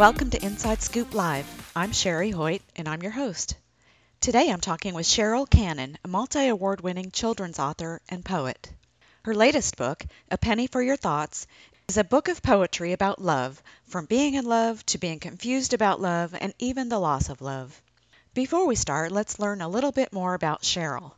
Welcome 0.00 0.30
to 0.30 0.42
Inside 0.42 0.80
Scoop 0.80 1.12
Live. 1.12 1.46
I'm 1.76 1.92
Sherry 1.92 2.30
Hoyt, 2.30 2.62
and 2.74 2.88
I'm 2.88 3.02
your 3.02 3.12
host. 3.12 3.54
Today 4.22 4.50
I'm 4.50 4.62
talking 4.62 4.94
with 4.94 5.04
Sherrill 5.04 5.44
Cannon, 5.44 5.98
a 6.02 6.08
multi 6.08 6.48
award 6.48 6.80
winning 6.80 7.10
children's 7.10 7.58
author 7.58 8.00
and 8.08 8.24
poet. 8.24 8.72
Her 9.24 9.34
latest 9.34 9.76
book, 9.76 10.02
A 10.30 10.38
Penny 10.38 10.68
for 10.68 10.80
Your 10.80 10.96
Thoughts, 10.96 11.46
is 11.86 11.98
a 11.98 12.02
book 12.02 12.28
of 12.28 12.42
poetry 12.42 12.94
about 12.94 13.20
love, 13.20 13.62
from 13.88 14.06
being 14.06 14.32
in 14.32 14.46
love 14.46 14.86
to 14.86 14.96
being 14.96 15.20
confused 15.20 15.74
about 15.74 16.00
love 16.00 16.34
and 16.40 16.54
even 16.58 16.88
the 16.88 16.98
loss 16.98 17.28
of 17.28 17.42
love. 17.42 17.82
Before 18.32 18.66
we 18.66 18.76
start, 18.76 19.12
let's 19.12 19.38
learn 19.38 19.60
a 19.60 19.68
little 19.68 19.92
bit 19.92 20.14
more 20.14 20.32
about 20.32 20.64
Sherrill. 20.64 21.14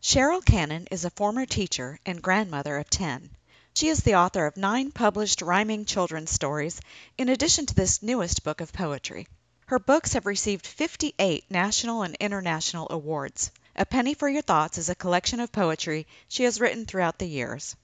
Sherrill 0.00 0.42
Cannon 0.42 0.88
is 0.90 1.04
a 1.04 1.10
former 1.10 1.46
teacher 1.46 2.00
and 2.04 2.20
grandmother 2.20 2.78
of 2.78 2.90
10. 2.90 3.30
She 3.76 3.88
is 3.88 4.04
the 4.04 4.14
author 4.14 4.46
of 4.46 4.56
nine 4.56 4.92
published 4.92 5.42
rhyming 5.42 5.84
children's 5.84 6.30
stories, 6.30 6.80
in 7.18 7.28
addition 7.28 7.66
to 7.66 7.74
this 7.74 8.04
newest 8.04 8.44
book 8.44 8.60
of 8.60 8.72
poetry. 8.72 9.26
Her 9.66 9.80
books 9.80 10.12
have 10.12 10.26
received 10.26 10.64
58 10.64 11.50
national 11.50 12.02
and 12.02 12.14
international 12.20 12.86
awards. 12.90 13.50
A 13.74 13.84
Penny 13.84 14.14
for 14.14 14.28
Your 14.28 14.42
Thoughts 14.42 14.78
is 14.78 14.90
a 14.90 14.94
collection 14.94 15.40
of 15.40 15.50
poetry 15.50 16.06
she 16.28 16.44
has 16.44 16.60
written 16.60 16.86
throughout 16.86 17.18
the 17.18 17.26
years. 17.26 17.74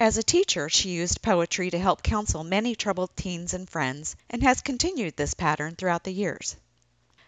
As 0.00 0.18
a 0.18 0.24
teacher, 0.24 0.68
she 0.68 0.88
used 0.88 1.22
poetry 1.22 1.70
to 1.70 1.78
help 1.78 2.02
counsel 2.02 2.42
many 2.42 2.74
troubled 2.74 3.14
teens 3.14 3.54
and 3.54 3.70
friends, 3.70 4.16
and 4.28 4.42
has 4.42 4.60
continued 4.60 5.16
this 5.16 5.34
pattern 5.34 5.76
throughout 5.76 6.02
the 6.02 6.12
years. 6.12 6.56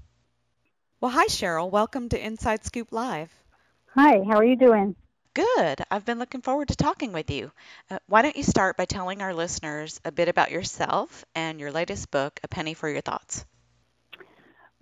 Well, 1.01 1.11
hi, 1.11 1.27
Sherrill. 1.27 1.69
Welcome 1.71 2.09
to 2.09 2.23
Inside 2.23 2.63
Scoop 2.63 2.91
Live. 2.91 3.33
Hi, 3.87 4.21
how 4.23 4.37
are 4.37 4.45
you 4.45 4.55
doing? 4.55 4.95
Good. 5.33 5.81
I've 5.89 6.05
been 6.05 6.19
looking 6.19 6.41
forward 6.41 6.67
to 6.67 6.75
talking 6.75 7.11
with 7.11 7.31
you. 7.31 7.51
Uh, 7.89 7.97
why 8.07 8.21
don't 8.21 8.37
you 8.37 8.43
start 8.43 8.77
by 8.77 8.85
telling 8.85 9.23
our 9.23 9.33
listeners 9.33 9.99
a 10.05 10.11
bit 10.11 10.29
about 10.29 10.51
yourself 10.51 11.25
and 11.33 11.59
your 11.59 11.71
latest 11.71 12.11
book, 12.11 12.39
A 12.43 12.47
Penny 12.47 12.75
for 12.75 12.87
Your 12.87 13.01
Thoughts? 13.01 13.43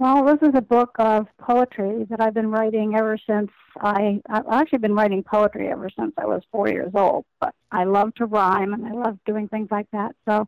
Well, 0.02 0.26
this 0.26 0.40
is 0.42 0.56
a 0.56 0.64
book 0.64 0.96
of 0.98 1.28
poetry 1.38 2.08
that 2.10 2.20
I've 2.20 2.34
been 2.34 2.50
writing 2.50 2.96
ever 2.96 3.20
since 3.30 3.52
I, 3.80 4.20
I've 4.28 4.48
actually 4.52 4.80
been 4.80 4.96
writing 4.96 5.22
poetry 5.22 5.68
ever 5.68 5.92
since 5.96 6.12
I 6.18 6.26
was 6.26 6.42
four 6.52 6.68
years 6.70 6.90
old. 6.96 7.24
But 7.40 7.54
I 7.72 7.84
love 7.84 8.16
to 8.16 8.26
rhyme 8.26 8.74
and 8.74 8.84
I 8.84 8.94
love 8.94 9.20
doing 9.28 9.48
things 9.48 9.68
like 9.70 9.86
that. 9.92 10.16
So 10.28 10.48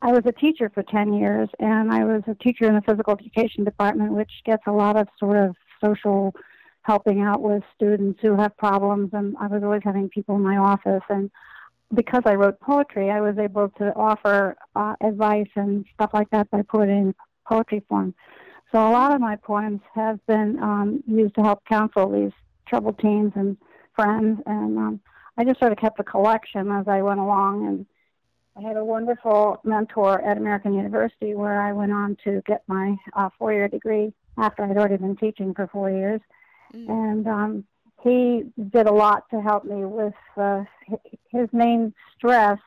I 0.00 0.12
was 0.12 0.22
a 0.24 0.32
teacher 0.32 0.70
for 0.72 0.82
10 0.82 1.12
years 1.12 1.50
and 1.58 1.92
I 1.92 2.04
was 2.04 2.22
a 2.26 2.34
teacher 2.36 2.64
in 2.68 2.74
the 2.74 2.80
physical 2.80 3.12
education 3.12 3.64
department, 3.64 4.14
which 4.14 4.30
gets 4.46 4.62
a 4.66 4.72
lot 4.72 4.96
of 4.96 5.08
sort 5.18 5.36
of 5.36 5.54
social 5.84 6.34
helping 6.80 7.20
out 7.20 7.42
with 7.42 7.62
students 7.76 8.18
who 8.22 8.34
have 8.34 8.56
problems. 8.56 9.10
And 9.12 9.36
I 9.38 9.48
was 9.48 9.62
always 9.62 9.82
having 9.84 10.08
people 10.08 10.36
in 10.36 10.42
my 10.42 10.56
office. 10.56 11.04
And 11.10 11.30
because 11.94 12.22
I 12.24 12.34
wrote 12.34 12.58
poetry, 12.60 13.10
I 13.10 13.20
was 13.20 13.36
able 13.36 13.68
to 13.76 13.94
offer 13.94 14.56
uh, 14.74 14.96
advice 15.02 15.50
and 15.54 15.84
stuff 15.92 16.12
like 16.14 16.30
that 16.30 16.50
by 16.50 16.62
putting 16.62 16.88
in 16.96 17.14
poetry 17.46 17.84
form. 17.86 18.14
So 18.72 18.78
a 18.78 18.92
lot 18.92 19.12
of 19.12 19.20
my 19.20 19.36
poems 19.36 19.80
have 19.94 20.24
been 20.26 20.58
um, 20.62 21.02
used 21.06 21.34
to 21.34 21.42
help 21.42 21.64
counsel 21.64 22.10
these 22.10 22.32
troubled 22.66 22.98
teens 22.98 23.32
and 23.34 23.56
friends, 23.96 24.40
and 24.46 24.78
um, 24.78 25.00
I 25.36 25.44
just 25.44 25.58
sort 25.58 25.72
of 25.72 25.78
kept 25.78 25.98
a 25.98 26.04
collection 26.04 26.70
as 26.70 26.86
I 26.86 27.02
went 27.02 27.18
along. 27.18 27.66
And 27.66 27.86
I 28.56 28.68
had 28.68 28.76
a 28.76 28.84
wonderful 28.84 29.60
mentor 29.64 30.22
at 30.22 30.36
American 30.36 30.74
University 30.74 31.34
where 31.34 31.60
I 31.60 31.72
went 31.72 31.92
on 31.92 32.16
to 32.24 32.42
get 32.46 32.62
my 32.68 32.96
uh, 33.14 33.30
four-year 33.38 33.68
degree 33.68 34.12
after 34.38 34.62
I'd 34.62 34.76
already 34.76 34.98
been 34.98 35.16
teaching 35.16 35.52
for 35.52 35.66
four 35.66 35.90
years, 35.90 36.20
mm. 36.72 36.88
and 36.88 37.26
um, 37.26 37.64
he 38.02 38.44
did 38.72 38.86
a 38.86 38.92
lot 38.92 39.28
to 39.30 39.40
help 39.40 39.64
me 39.64 39.84
with 39.84 40.14
uh, 40.36 40.62
his 41.30 41.48
main 41.52 41.92
stress 42.16 42.58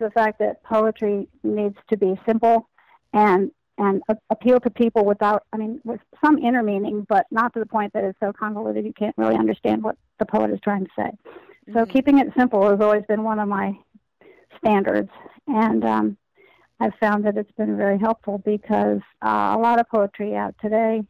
the 0.00 0.10
fact 0.10 0.38
that 0.38 0.62
poetry 0.62 1.28
needs 1.42 1.76
to 1.90 1.96
be 1.96 2.18
simple 2.24 2.68
and 3.12 3.50
and 3.78 4.02
a- 4.08 4.16
appeal 4.30 4.60
to 4.60 4.70
people 4.70 5.04
without, 5.04 5.44
I 5.52 5.56
mean, 5.56 5.80
with 5.84 6.00
some 6.22 6.38
inner 6.38 6.62
meaning, 6.62 7.06
but 7.08 7.26
not 7.30 7.54
to 7.54 7.60
the 7.60 7.66
point 7.66 7.92
that 7.92 8.04
it's 8.04 8.18
so 8.20 8.32
convoluted 8.32 8.84
you 8.84 8.92
can't 8.92 9.16
really 9.16 9.36
understand 9.36 9.82
what 9.82 9.96
the 10.18 10.26
poet 10.26 10.50
is 10.50 10.58
trying 10.62 10.84
to 10.84 10.90
say. 10.96 11.10
Mm-hmm. 11.10 11.74
So 11.74 11.86
keeping 11.86 12.18
it 12.18 12.28
simple 12.36 12.68
has 12.68 12.80
always 12.80 13.04
been 13.06 13.22
one 13.22 13.38
of 13.38 13.48
my 13.48 13.78
standards, 14.58 15.10
and 15.46 15.84
um, 15.84 16.16
I've 16.80 16.94
found 17.00 17.24
that 17.24 17.36
it's 17.36 17.52
been 17.52 17.76
very 17.76 17.98
helpful 17.98 18.38
because 18.38 19.00
uh, 19.22 19.54
a 19.56 19.58
lot 19.58 19.80
of 19.80 19.88
poetry 19.88 20.34
out 20.34 20.54
today, 20.60 21.02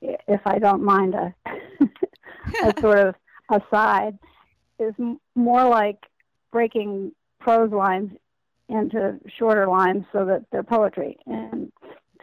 if 0.00 0.40
I 0.46 0.58
don't 0.58 0.82
mind 0.82 1.14
a, 1.14 1.34
a 2.64 2.74
sort 2.80 2.98
of 2.98 3.14
aside, 3.50 4.18
is 4.78 4.94
m- 4.98 5.20
more 5.34 5.64
like 5.68 5.98
breaking 6.52 7.12
prose 7.40 7.72
lines 7.72 8.12
into 8.68 9.18
shorter 9.38 9.66
lines 9.66 10.04
so 10.12 10.24
that 10.24 10.44
they're 10.50 10.62
poetry. 10.62 11.18
And 11.26 11.70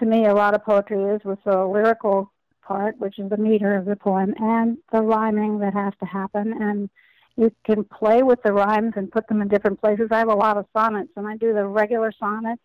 to 0.02 0.08
me, 0.08 0.26
a 0.26 0.34
lot 0.34 0.56
of 0.56 0.66
poetry 0.66 1.04
is 1.04 1.22
with 1.24 1.40
the 1.46 1.64
lyrical 1.64 2.32
part, 2.64 2.98
which 3.00 3.20
is 3.20 3.30
the 3.30 3.38
meter 3.38 3.76
of 3.76 3.86
the 3.86 3.96
poem, 3.96 4.34
and 4.40 4.78
the 4.92 5.02
rhyming 5.02 5.60
that 5.60 5.74
has 5.74 5.94
to 6.00 6.06
happen. 6.06 6.54
And 6.60 6.90
you 7.38 7.52
can 7.64 7.84
play 7.84 8.24
with 8.24 8.42
the 8.44 8.52
rhymes 8.52 8.94
and 8.96 9.12
put 9.12 9.28
them 9.28 9.42
in 9.42 9.48
different 9.48 9.80
places. 9.80 10.10
I 10.12 10.18
have 10.18 10.28
a 10.28 10.36
lot 10.36 10.58
of 10.58 10.66
sonnets, 10.74 11.12
and 11.16 11.28
I 11.28 11.38
do 11.38 11.54
the 11.54 11.66
regular 11.66 12.12
sonnets, 12.20 12.62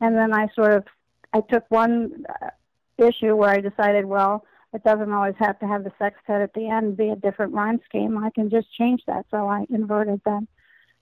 and 0.00 0.14
then 0.14 0.34
I 0.34 0.48
sort 0.54 0.72
of 0.72 0.84
I 1.32 1.40
took 1.40 1.64
one 1.70 2.26
uh, 2.42 2.50
issue 2.98 3.34
where 3.34 3.50
I 3.50 3.60
decided, 3.60 4.04
well, 4.04 4.44
it 4.72 4.84
doesn't 4.84 5.12
always 5.12 5.34
have 5.38 5.58
to 5.60 5.66
have 5.66 5.84
the 5.84 5.92
sextet 5.98 6.42
at 6.42 6.52
the 6.52 6.68
end 6.68 6.96
be 6.96 7.08
a 7.08 7.16
different 7.16 7.54
rhyme 7.54 7.80
scheme. 7.86 8.18
I 8.18 8.30
can 8.30 8.50
just 8.50 8.72
change 8.74 9.02
that, 9.06 9.24
so 9.30 9.48
I 9.48 9.64
inverted 9.70 10.20
them. 10.24 10.48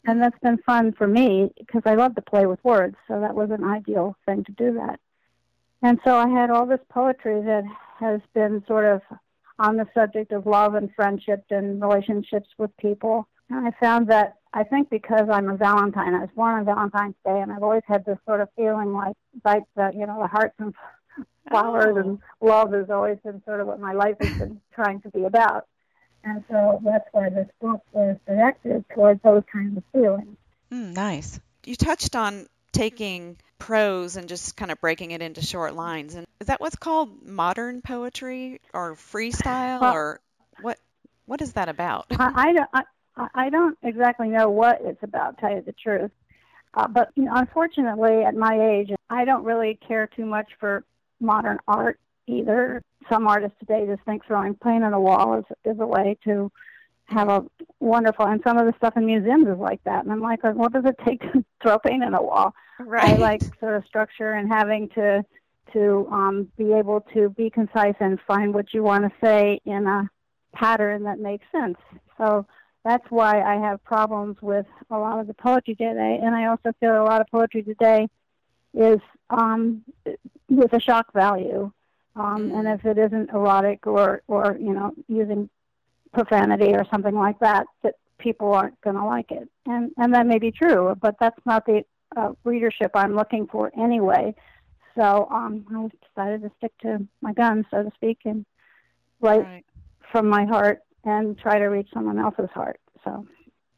And 0.04 0.22
that's 0.22 0.38
been 0.38 0.58
fun 0.58 0.92
for 0.92 1.06
me 1.06 1.52
because 1.58 1.82
I 1.84 1.94
love 1.94 2.14
to 2.14 2.22
play 2.22 2.46
with 2.46 2.64
words, 2.64 2.96
so 3.08 3.20
that 3.20 3.34
was 3.34 3.50
an 3.50 3.64
ideal 3.64 4.16
thing 4.26 4.44
to 4.44 4.52
do 4.52 4.74
that. 4.74 5.00
And 5.82 5.98
so 6.04 6.16
I 6.16 6.28
had 6.28 6.50
all 6.50 6.66
this 6.66 6.80
poetry 6.90 7.42
that 7.42 7.64
has 7.98 8.20
been 8.34 8.64
sort 8.66 8.84
of 8.84 9.02
on 9.58 9.76
the 9.76 9.86
subject 9.94 10.32
of 10.32 10.46
love 10.46 10.74
and 10.74 10.90
friendship 10.94 11.44
and 11.50 11.80
relationships 11.80 12.48
with 12.56 12.76
people. 12.76 13.28
And 13.50 13.66
I 13.66 13.72
found 13.80 14.08
that 14.08 14.36
I 14.54 14.64
think 14.64 14.90
because 14.90 15.28
I'm 15.30 15.48
a 15.48 15.56
Valentine, 15.56 16.14
I 16.14 16.20
was 16.20 16.30
born 16.34 16.54
on 16.54 16.64
Valentine's 16.64 17.14
Day, 17.24 17.40
and 17.40 17.52
I've 17.52 17.62
always 17.62 17.82
had 17.86 18.04
this 18.04 18.18
sort 18.26 18.40
of 18.40 18.48
feeling 18.56 18.92
like, 18.92 19.16
like 19.44 19.64
the, 19.76 19.90
you 19.94 20.06
know, 20.06 20.20
the 20.20 20.28
hearts 20.28 20.54
and 20.58 20.74
flowers 21.48 21.94
oh. 21.96 22.00
and 22.00 22.18
love 22.40 22.72
has 22.72 22.90
always 22.90 23.18
been 23.24 23.42
sort 23.44 23.60
of 23.60 23.66
what 23.66 23.80
my 23.80 23.92
life 23.92 24.16
has 24.20 24.38
been 24.38 24.60
trying 24.74 25.00
to 25.02 25.10
be 25.10 25.24
about. 25.24 25.66
And 26.24 26.44
so 26.48 26.80
that's 26.84 27.08
why 27.12 27.30
this 27.30 27.48
book 27.60 27.82
was 27.92 28.16
directed 28.26 28.84
towards 28.94 29.20
those 29.22 29.42
kinds 29.52 29.76
of 29.76 29.82
feelings. 29.92 30.36
Mm, 30.70 30.94
nice. 30.94 31.40
You 31.64 31.74
touched 31.74 32.14
on 32.14 32.46
taking 32.72 33.38
prose 33.62 34.16
and 34.16 34.28
just 34.28 34.56
kind 34.56 34.72
of 34.72 34.80
breaking 34.80 35.12
it 35.12 35.22
into 35.22 35.40
short 35.40 35.74
lines. 35.74 36.16
And 36.16 36.26
is 36.40 36.48
that 36.48 36.60
what's 36.60 36.74
called 36.74 37.24
modern 37.24 37.80
poetry 37.80 38.60
or 38.74 38.96
freestyle 38.96 39.80
well, 39.80 39.94
or 39.94 40.20
what? 40.60 40.78
What 41.26 41.40
is 41.40 41.52
that 41.52 41.68
about? 41.68 42.06
I, 42.10 42.32
I 42.34 42.52
don't. 42.52 42.70
I, 42.74 43.28
I 43.34 43.50
don't 43.50 43.78
exactly 43.82 44.28
know 44.28 44.50
what 44.50 44.80
it's 44.82 45.02
about. 45.04 45.38
Tell 45.38 45.54
you 45.54 45.62
the 45.62 45.72
truth, 45.72 46.10
uh, 46.74 46.88
but 46.88 47.10
you 47.14 47.24
know, 47.24 47.32
unfortunately, 47.34 48.24
at 48.24 48.34
my 48.34 48.58
age, 48.58 48.90
I 49.08 49.24
don't 49.24 49.44
really 49.44 49.78
care 49.86 50.08
too 50.08 50.26
much 50.26 50.50
for 50.58 50.84
modern 51.20 51.58
art 51.68 52.00
either. 52.26 52.82
Some 53.08 53.28
artists 53.28 53.56
today 53.60 53.86
just 53.86 54.02
think 54.02 54.24
throwing 54.26 54.54
paint 54.56 54.82
on 54.82 54.92
a 54.92 55.00
wall 55.00 55.38
is 55.38 55.44
is 55.64 55.78
a 55.78 55.86
way 55.86 56.18
to 56.24 56.50
have 57.04 57.28
a 57.28 57.44
wonderful. 57.82 58.26
And 58.26 58.40
some 58.44 58.58
of 58.58 58.66
the 58.66 58.74
stuff 58.76 58.96
in 58.96 59.04
museums 59.06 59.48
is 59.48 59.58
like 59.58 59.82
that. 59.84 60.04
And 60.04 60.12
i'm 60.12 60.20
like 60.20 60.42
what 60.42 60.72
does 60.72 60.84
it 60.84 60.96
take 61.04 61.20
to 61.32 61.44
throw 61.62 61.78
paint 61.78 62.02
in 62.02 62.14
a 62.14 62.22
wall? 62.22 62.54
Right. 62.78 63.14
i 63.14 63.16
like 63.16 63.42
sort 63.60 63.76
of 63.76 63.84
structure 63.86 64.32
and 64.32 64.48
having 64.48 64.88
to 64.90 65.24
to 65.72 66.06
um, 66.10 66.48
be 66.58 66.72
able 66.72 67.00
to 67.14 67.30
be 67.30 67.48
concise 67.48 67.94
and 68.00 68.18
find 68.26 68.52
what 68.52 68.74
you 68.74 68.82
want 68.82 69.04
to 69.04 69.12
say 69.24 69.60
in 69.64 69.86
a 69.86 70.08
pattern 70.52 71.04
that 71.04 71.18
makes 71.18 71.46
sense. 71.50 71.78
So 72.18 72.46
that's 72.84 73.04
why 73.10 73.40
i 73.42 73.54
have 73.54 73.82
problems 73.84 74.36
with 74.42 74.66
a 74.90 74.98
lot 74.98 75.18
of 75.18 75.26
the 75.26 75.34
poetry 75.34 75.74
today. 75.74 76.18
And 76.22 76.34
i 76.34 76.46
also 76.46 76.72
feel 76.80 77.02
a 77.02 77.04
lot 77.04 77.20
of 77.20 77.26
poetry 77.30 77.62
today 77.62 78.08
is 78.74 79.00
um, 79.30 79.82
with 80.48 80.72
a 80.72 80.80
shock 80.80 81.12
value. 81.12 81.70
Um, 82.14 82.50
mm. 82.50 82.58
And 82.58 82.68
if 82.68 82.84
it 82.84 82.98
isn't 82.98 83.30
erotic 83.30 83.86
or, 83.86 84.22
or 84.28 84.56
you 84.60 84.72
know, 84.72 84.92
using 85.08 85.48
profanity 86.12 86.72
or 86.72 86.84
something 86.90 87.14
like 87.14 87.38
that, 87.40 87.66
that 87.82 87.94
people 88.18 88.52
aren't 88.52 88.80
going 88.80 88.96
to 88.96 89.04
like 89.04 89.30
it. 89.30 89.48
And 89.66 89.90
and 89.96 90.14
that 90.14 90.26
may 90.26 90.38
be 90.38 90.52
true, 90.52 90.94
but 91.00 91.16
that's 91.20 91.40
not 91.44 91.66
the 91.66 91.84
uh, 92.16 92.32
readership 92.44 92.92
I'm 92.94 93.14
looking 93.14 93.46
for 93.46 93.72
anyway. 93.78 94.34
So 94.94 95.28
um, 95.30 95.64
I 95.70 95.88
decided 96.06 96.42
to 96.42 96.50
stick 96.58 96.72
to 96.82 97.06
my 97.20 97.32
guns, 97.32 97.64
so 97.70 97.82
to 97.82 97.90
speak, 97.94 98.18
and 98.24 98.44
write 99.20 99.44
right. 99.44 99.64
from 100.10 100.28
my 100.28 100.44
heart 100.44 100.80
and 101.04 101.38
try 101.38 101.58
to 101.58 101.66
reach 101.66 101.88
someone 101.92 102.18
else's 102.18 102.50
heart. 102.52 102.78
So. 103.04 103.26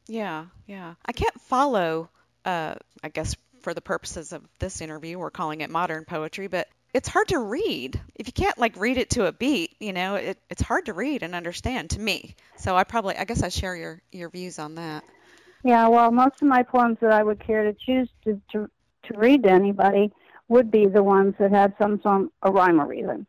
Yeah, 0.07 0.45
yeah. 0.67 0.95
I 1.05 1.11
can't 1.13 1.39
follow. 1.41 2.09
Uh, 2.43 2.75
I 3.03 3.09
guess 3.09 3.35
for 3.61 3.73
the 3.73 3.81
purposes 3.81 4.33
of 4.33 4.43
this 4.59 4.81
interview, 4.81 5.17
we're 5.17 5.31
calling 5.31 5.61
it 5.61 5.69
modern 5.69 6.05
poetry, 6.05 6.47
but 6.47 6.67
it's 6.95 7.09
hard 7.09 7.27
to 7.27 7.39
read. 7.39 7.99
If 8.15 8.27
you 8.27 8.31
can't 8.31 8.57
like 8.57 8.77
read 8.77 8.97
it 8.97 9.09
to 9.11 9.25
a 9.25 9.33
beat 9.33 9.75
you 9.81 9.91
know 9.91 10.15
it, 10.15 10.37
it's 10.49 10.61
hard 10.61 10.85
to 10.85 10.93
read 10.93 11.23
and 11.23 11.35
understand 11.35 11.91
to 11.91 11.99
me. 11.99 12.35
So 12.55 12.75
i 12.75 12.85
probably 12.85 13.17
i 13.17 13.25
guess 13.25 13.43
i 13.43 13.49
share 13.49 13.75
your 13.75 14.01
your 14.11 14.29
views 14.29 14.57
on 14.57 14.75
that. 14.75 15.03
Yeah 15.63 15.89
well 15.89 16.09
most 16.11 16.41
of 16.41 16.47
my 16.47 16.63
poems 16.63 16.97
that 17.01 17.11
i 17.11 17.21
would 17.21 17.39
care 17.45 17.65
to 17.65 17.73
choose 17.73 18.09
to 18.23 18.41
to, 18.53 18.69
to 19.03 19.19
read 19.19 19.43
to 19.43 19.49
anybody 19.49 20.11
would 20.47 20.71
be 20.71 20.85
the 20.85 21.03
ones 21.03 21.35
that 21.37 21.51
had 21.51 21.75
some 21.77 21.99
some 22.01 22.31
a 22.41 22.51
rhyme 22.51 22.79
or 22.79 22.87
reason. 22.87 23.27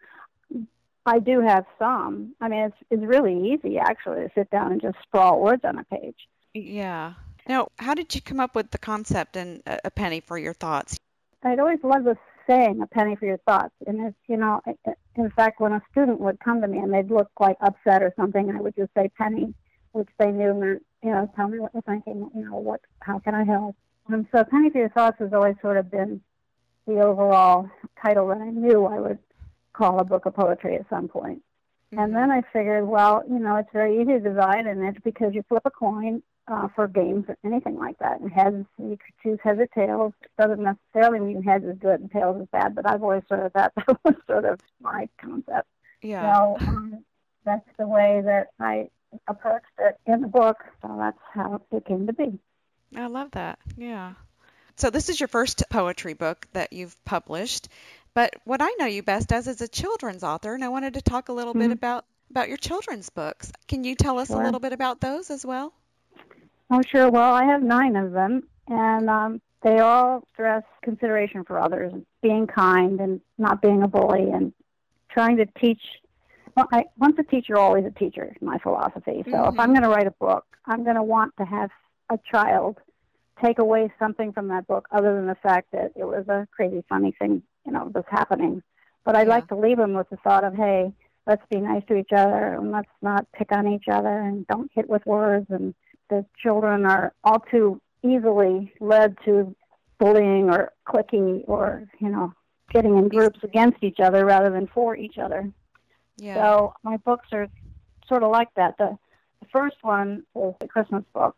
I 1.09 1.21
do 1.21 1.41
have 1.41 1.65
some. 1.79 2.35
I 2.41 2.49
mean 2.49 2.61
it's 2.67 2.77
it's 2.91 3.03
really 3.03 3.53
easy 3.53 3.79
actually 3.79 4.21
to 4.23 4.31
sit 4.35 4.49
down 4.51 4.71
and 4.71 4.81
just 4.81 4.97
sprawl 5.03 5.41
words 5.41 5.65
on 5.65 5.79
a 5.79 5.85
page. 5.85 6.29
Yeah. 6.55 7.15
Now 7.49 7.69
how 7.79 7.95
did 7.95 8.15
you 8.15 8.21
come 8.21 8.39
up 8.39 8.55
with 8.55 8.71
the 8.71 8.79
concept 8.79 9.37
and 9.37 9.61
a 9.67 9.91
penny 9.91 10.21
for 10.21 10.39
your 10.39 10.55
thoughts? 10.55 10.97
I'd 11.43 11.59
always 11.59 11.83
loved 11.83 12.07
the 12.07 12.17
saying 12.47 12.81
a 12.81 12.87
penny 12.87 13.17
for 13.17 13.27
your 13.27 13.39
thoughts. 13.39 13.75
And 13.87 14.01
it's, 14.01 14.17
you 14.29 14.37
know, 14.37 14.61
in 15.17 15.31
fact, 15.31 15.61
when 15.61 15.73
a 15.73 15.83
student 15.91 16.21
would 16.21 16.41
come 16.41 16.61
to 16.61 16.69
me 16.69 16.79
and 16.79 16.93
they'd 16.93 17.11
look 17.11 17.31
like 17.41 17.57
upset 17.61 18.03
or 18.03 18.13
something, 18.17 18.51
I 18.51 18.61
would 18.61 18.77
just 18.77 18.93
say 18.97 19.11
penny, 19.19 19.55
which 19.93 20.09
they 20.19 20.31
knew 20.31 20.55
meant, 20.55 20.83
you 21.03 21.11
know, 21.11 21.31
tell 21.37 21.49
me 21.49 21.59
what 21.59 21.73
you're 21.73 21.83
thinking, 21.83 22.31
you 22.35 22.45
know, 22.45 22.57
what, 22.57 22.81
how 23.01 23.19
can 23.19 23.35
I 23.35 23.45
help? 23.45 23.77
And 24.09 24.27
so 24.33 24.45
penny 24.45 24.71
for 24.71 24.79
your 24.79 24.89
thoughts 24.91 25.19
has 25.19 25.33
always 25.33 25.57
sort 25.61 25.77
of 25.77 25.91
been 25.91 26.21
the 26.87 27.01
overall 27.01 27.69
title 28.01 28.29
that 28.29 28.39
I 28.39 28.51
knew 28.51 28.87
I 28.87 29.01
would 29.01 29.19
call 29.73 29.99
a 29.99 30.05
book 30.05 30.27
of 30.27 30.35
poetry 30.35 30.77
at 30.77 30.89
some 30.89 31.09
point. 31.09 31.43
Mm-hmm. 31.93 31.99
And 31.99 32.15
then 32.15 32.31
I 32.31 32.43
figured, 32.53 32.87
well, 32.87 33.23
you 33.29 33.39
know, 33.39 33.57
it's 33.57 33.69
very 33.73 34.01
easy 34.01 34.13
to 34.15 34.21
divide, 34.21 34.67
and 34.67 34.83
it's 34.85 34.99
because 35.05 35.35
you 35.35 35.45
flip 35.49 35.63
a 35.65 35.71
coin 35.71 36.23
uh, 36.49 36.69
for 36.75 36.87
games 36.89 37.25
or 37.29 37.37
anything 37.45 37.77
like 37.77 37.99
that. 37.99 38.21
And 38.21 38.31
heads, 38.31 38.67
you 38.79 38.97
could 38.97 39.15
choose 39.23 39.39
heads 39.43 39.61
or 39.61 39.67
tails. 39.67 40.13
It 40.23 40.31
doesn't 40.39 40.63
necessarily 40.63 41.21
mean 41.21 41.43
heads 41.43 41.65
is 41.65 41.79
good 41.79 42.01
and 42.01 42.11
tails 42.11 42.41
is 42.41 42.49
bad, 42.53 42.75
but 42.75 42.89
I've 42.89 43.03
always 43.03 43.23
sort 43.29 43.47
of 43.47 43.53
that, 43.55 43.73
that 43.87 43.99
was 44.05 44.15
sort 44.27 44.45
of 44.45 44.61
my 44.81 45.09
concept. 45.21 45.69
Yeah. 46.03 46.35
So 46.35 46.57
um, 46.67 47.05
that's 47.45 47.69
the 47.79 47.87
way 47.87 48.23
that 48.25 48.49
I 48.61 48.89
approached 49.29 49.67
it 49.79 49.99
in 50.07 50.21
the 50.21 50.29
book. 50.29 50.59
So 50.83 50.95
that's 50.99 51.19
how 51.33 51.61
it 51.73 51.85
came 51.87 52.07
to 52.07 52.13
be. 52.13 52.39
I 52.97 53.07
love 53.07 53.33
that. 53.33 53.59
Yeah. 53.77 54.15
So 54.77 54.91
this 54.91 55.09
is 55.09 55.19
your 55.19 55.29
first 55.29 55.65
poetry 55.71 56.13
book 56.13 56.47
that 56.53 56.73
you've 56.73 57.03
published, 57.05 57.69
but 58.17 58.35
what 58.45 58.63
I 58.63 58.71
know 58.79 58.87
you 58.87 59.03
best 59.03 59.31
as 59.31 59.47
is 59.47 59.61
a 59.61 59.69
children's 59.69 60.25
author, 60.25 60.55
and 60.55 60.65
I 60.65 60.71
wanted 60.71 60.95
to 60.95 61.03
talk 61.03 61.29
a 61.29 61.35
little 61.35 61.53
mm-hmm. 61.53 61.69
bit 61.69 61.71
about 61.73 62.07
about 62.31 62.49
your 62.49 62.57
children's 62.57 63.11
books. 63.11 63.53
Can 63.69 63.85
you 63.85 63.95
tell 63.95 64.19
us 64.19 64.29
sure. 64.29 64.41
a 64.41 64.45
little 64.45 64.59
bit 64.59 64.73
about 64.73 65.03
those 65.03 65.31
as 65.31 65.45
well? 65.45 65.75
Oh, 66.71 66.81
sure. 66.91 67.11
Well, 67.11 67.35
I 67.35 67.45
have 67.45 67.63
nine 67.63 67.95
of 67.95 68.13
them, 68.13 68.49
and 68.69 69.11
um, 69.11 69.43
they 69.63 69.81
all 69.81 70.27
stress 70.33 70.63
consideration 70.83 71.45
for 71.45 71.61
others, 71.61 71.93
being 72.23 72.47
kind, 72.47 73.01
and 73.01 73.21
not 73.37 73.61
being 73.61 73.83
a 73.83 73.89
bully, 73.89 74.31
and 74.31 74.55
trying 75.11 75.37
to 75.37 75.47
teach. 75.61 75.83
Well, 76.57 76.69
I, 76.73 76.87
once 76.99 77.17
a 77.19 77.23
teacher, 77.23 77.59
always 77.59 77.85
a 77.85 77.91
teacher. 77.91 78.25
Is 78.25 78.41
my 78.41 78.57
philosophy. 78.59 79.25
So 79.27 79.31
mm-hmm. 79.31 79.53
if 79.53 79.61
I'm 79.61 79.75
going 79.75 79.83
to 79.83 79.91
write 79.91 80.07
a 80.07 80.15
book, 80.19 80.47
I'm 80.65 80.85
going 80.85 80.97
to 80.97 81.03
want 81.03 81.37
to 81.37 81.45
have 81.45 81.69
a 82.09 82.19
child 82.33 82.79
take 83.45 83.59
away 83.59 83.93
something 83.99 84.33
from 84.33 84.49
that 84.49 84.67
book, 84.67 84.89
other 84.91 85.15
than 85.15 85.27
the 85.27 85.35
fact 85.35 85.73
that 85.73 85.93
it 85.95 86.05
was 86.05 86.27
a 86.29 86.49
crazy, 86.51 86.83
funny 86.89 87.15
thing, 87.19 87.43
you 87.67 87.73
know, 87.73 87.91
was 87.95 88.05
happening. 88.09 88.63
But 89.05 89.17
I'd 89.17 89.27
yeah. 89.27 89.35
like 89.35 89.49
to 89.49 89.57
leave 89.57 89.77
them 89.77 89.95
with 89.95 90.09
the 90.11 90.17
thought 90.17 90.45
of, 90.45 90.55
hey, 90.55 90.93
let's 91.27 91.43
be 91.51 91.59
nice 91.59 91.83
to 91.89 91.97
each 91.97 92.13
other, 92.13 92.55
and 92.55 92.71
let's 92.71 92.89
not 93.03 93.27
pick 93.33 93.53
on 93.53 93.67
each 93.67 93.89
other, 93.91 94.21
and 94.21 94.47
don't 94.47 94.71
hit 94.75 94.89
with 94.89 95.05
words, 95.07 95.47
and 95.51 95.75
the 96.09 96.25
children 96.41 96.87
are 96.87 97.13
all 97.25 97.41
too 97.51 97.81
easily 98.03 98.73
led 98.81 99.17
to 99.25 99.55
bullying 99.99 100.51
or 100.51 100.73
cliquing 100.87 101.43
or 101.49 101.89
you 102.01 102.09
know 102.09 102.33
getting 102.71 102.97
in 102.99 103.09
groups 103.09 103.39
against 103.43 103.83
each 103.83 103.99
other 104.01 104.25
rather 104.25 104.51
than 104.51 104.67
for 104.67 104.97
each 104.97 105.19
other. 105.19 105.51
Yeah. 106.17 106.35
So 106.35 106.75
my 106.83 106.97
books 106.99 107.29
are 107.33 107.49
sort 108.09 108.23
of 108.23 108.31
like 108.31 108.49
that. 108.57 108.77
The, 108.79 108.99
the 109.41 109.47
first 109.53 109.77
one 109.83 110.25
is 110.35 110.55
a 110.61 110.69
Christmas 110.69 111.05
book, 111.15 111.37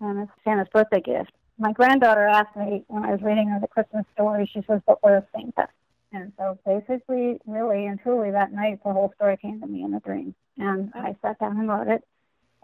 and 0.00 0.20
it's 0.20 0.32
Santa's 0.44 0.68
birthday 0.72 1.00
gift. 1.00 1.32
My 1.60 1.72
granddaughter 1.72 2.26
asked 2.26 2.56
me 2.56 2.84
when 2.88 3.04
I 3.04 3.12
was 3.12 3.20
reading 3.20 3.48
her 3.48 3.60
the 3.60 3.68
Christmas 3.68 4.06
story. 4.14 4.50
She 4.50 4.62
says, 4.66 4.80
"But 4.86 4.98
where's 5.02 5.24
Santa?" 5.30 5.68
And 6.10 6.32
so 6.38 6.58
basically, 6.64 7.38
really 7.46 7.86
and 7.86 8.00
truly, 8.00 8.30
that 8.30 8.52
night 8.52 8.80
the 8.82 8.92
whole 8.94 9.12
story 9.14 9.36
came 9.36 9.60
to 9.60 9.66
me 9.66 9.84
in 9.84 9.92
a 9.92 10.00
dream, 10.00 10.34
and 10.56 10.90
I 10.94 11.14
sat 11.20 11.38
down 11.38 11.58
and 11.58 11.68
wrote 11.68 11.88
it. 11.88 12.02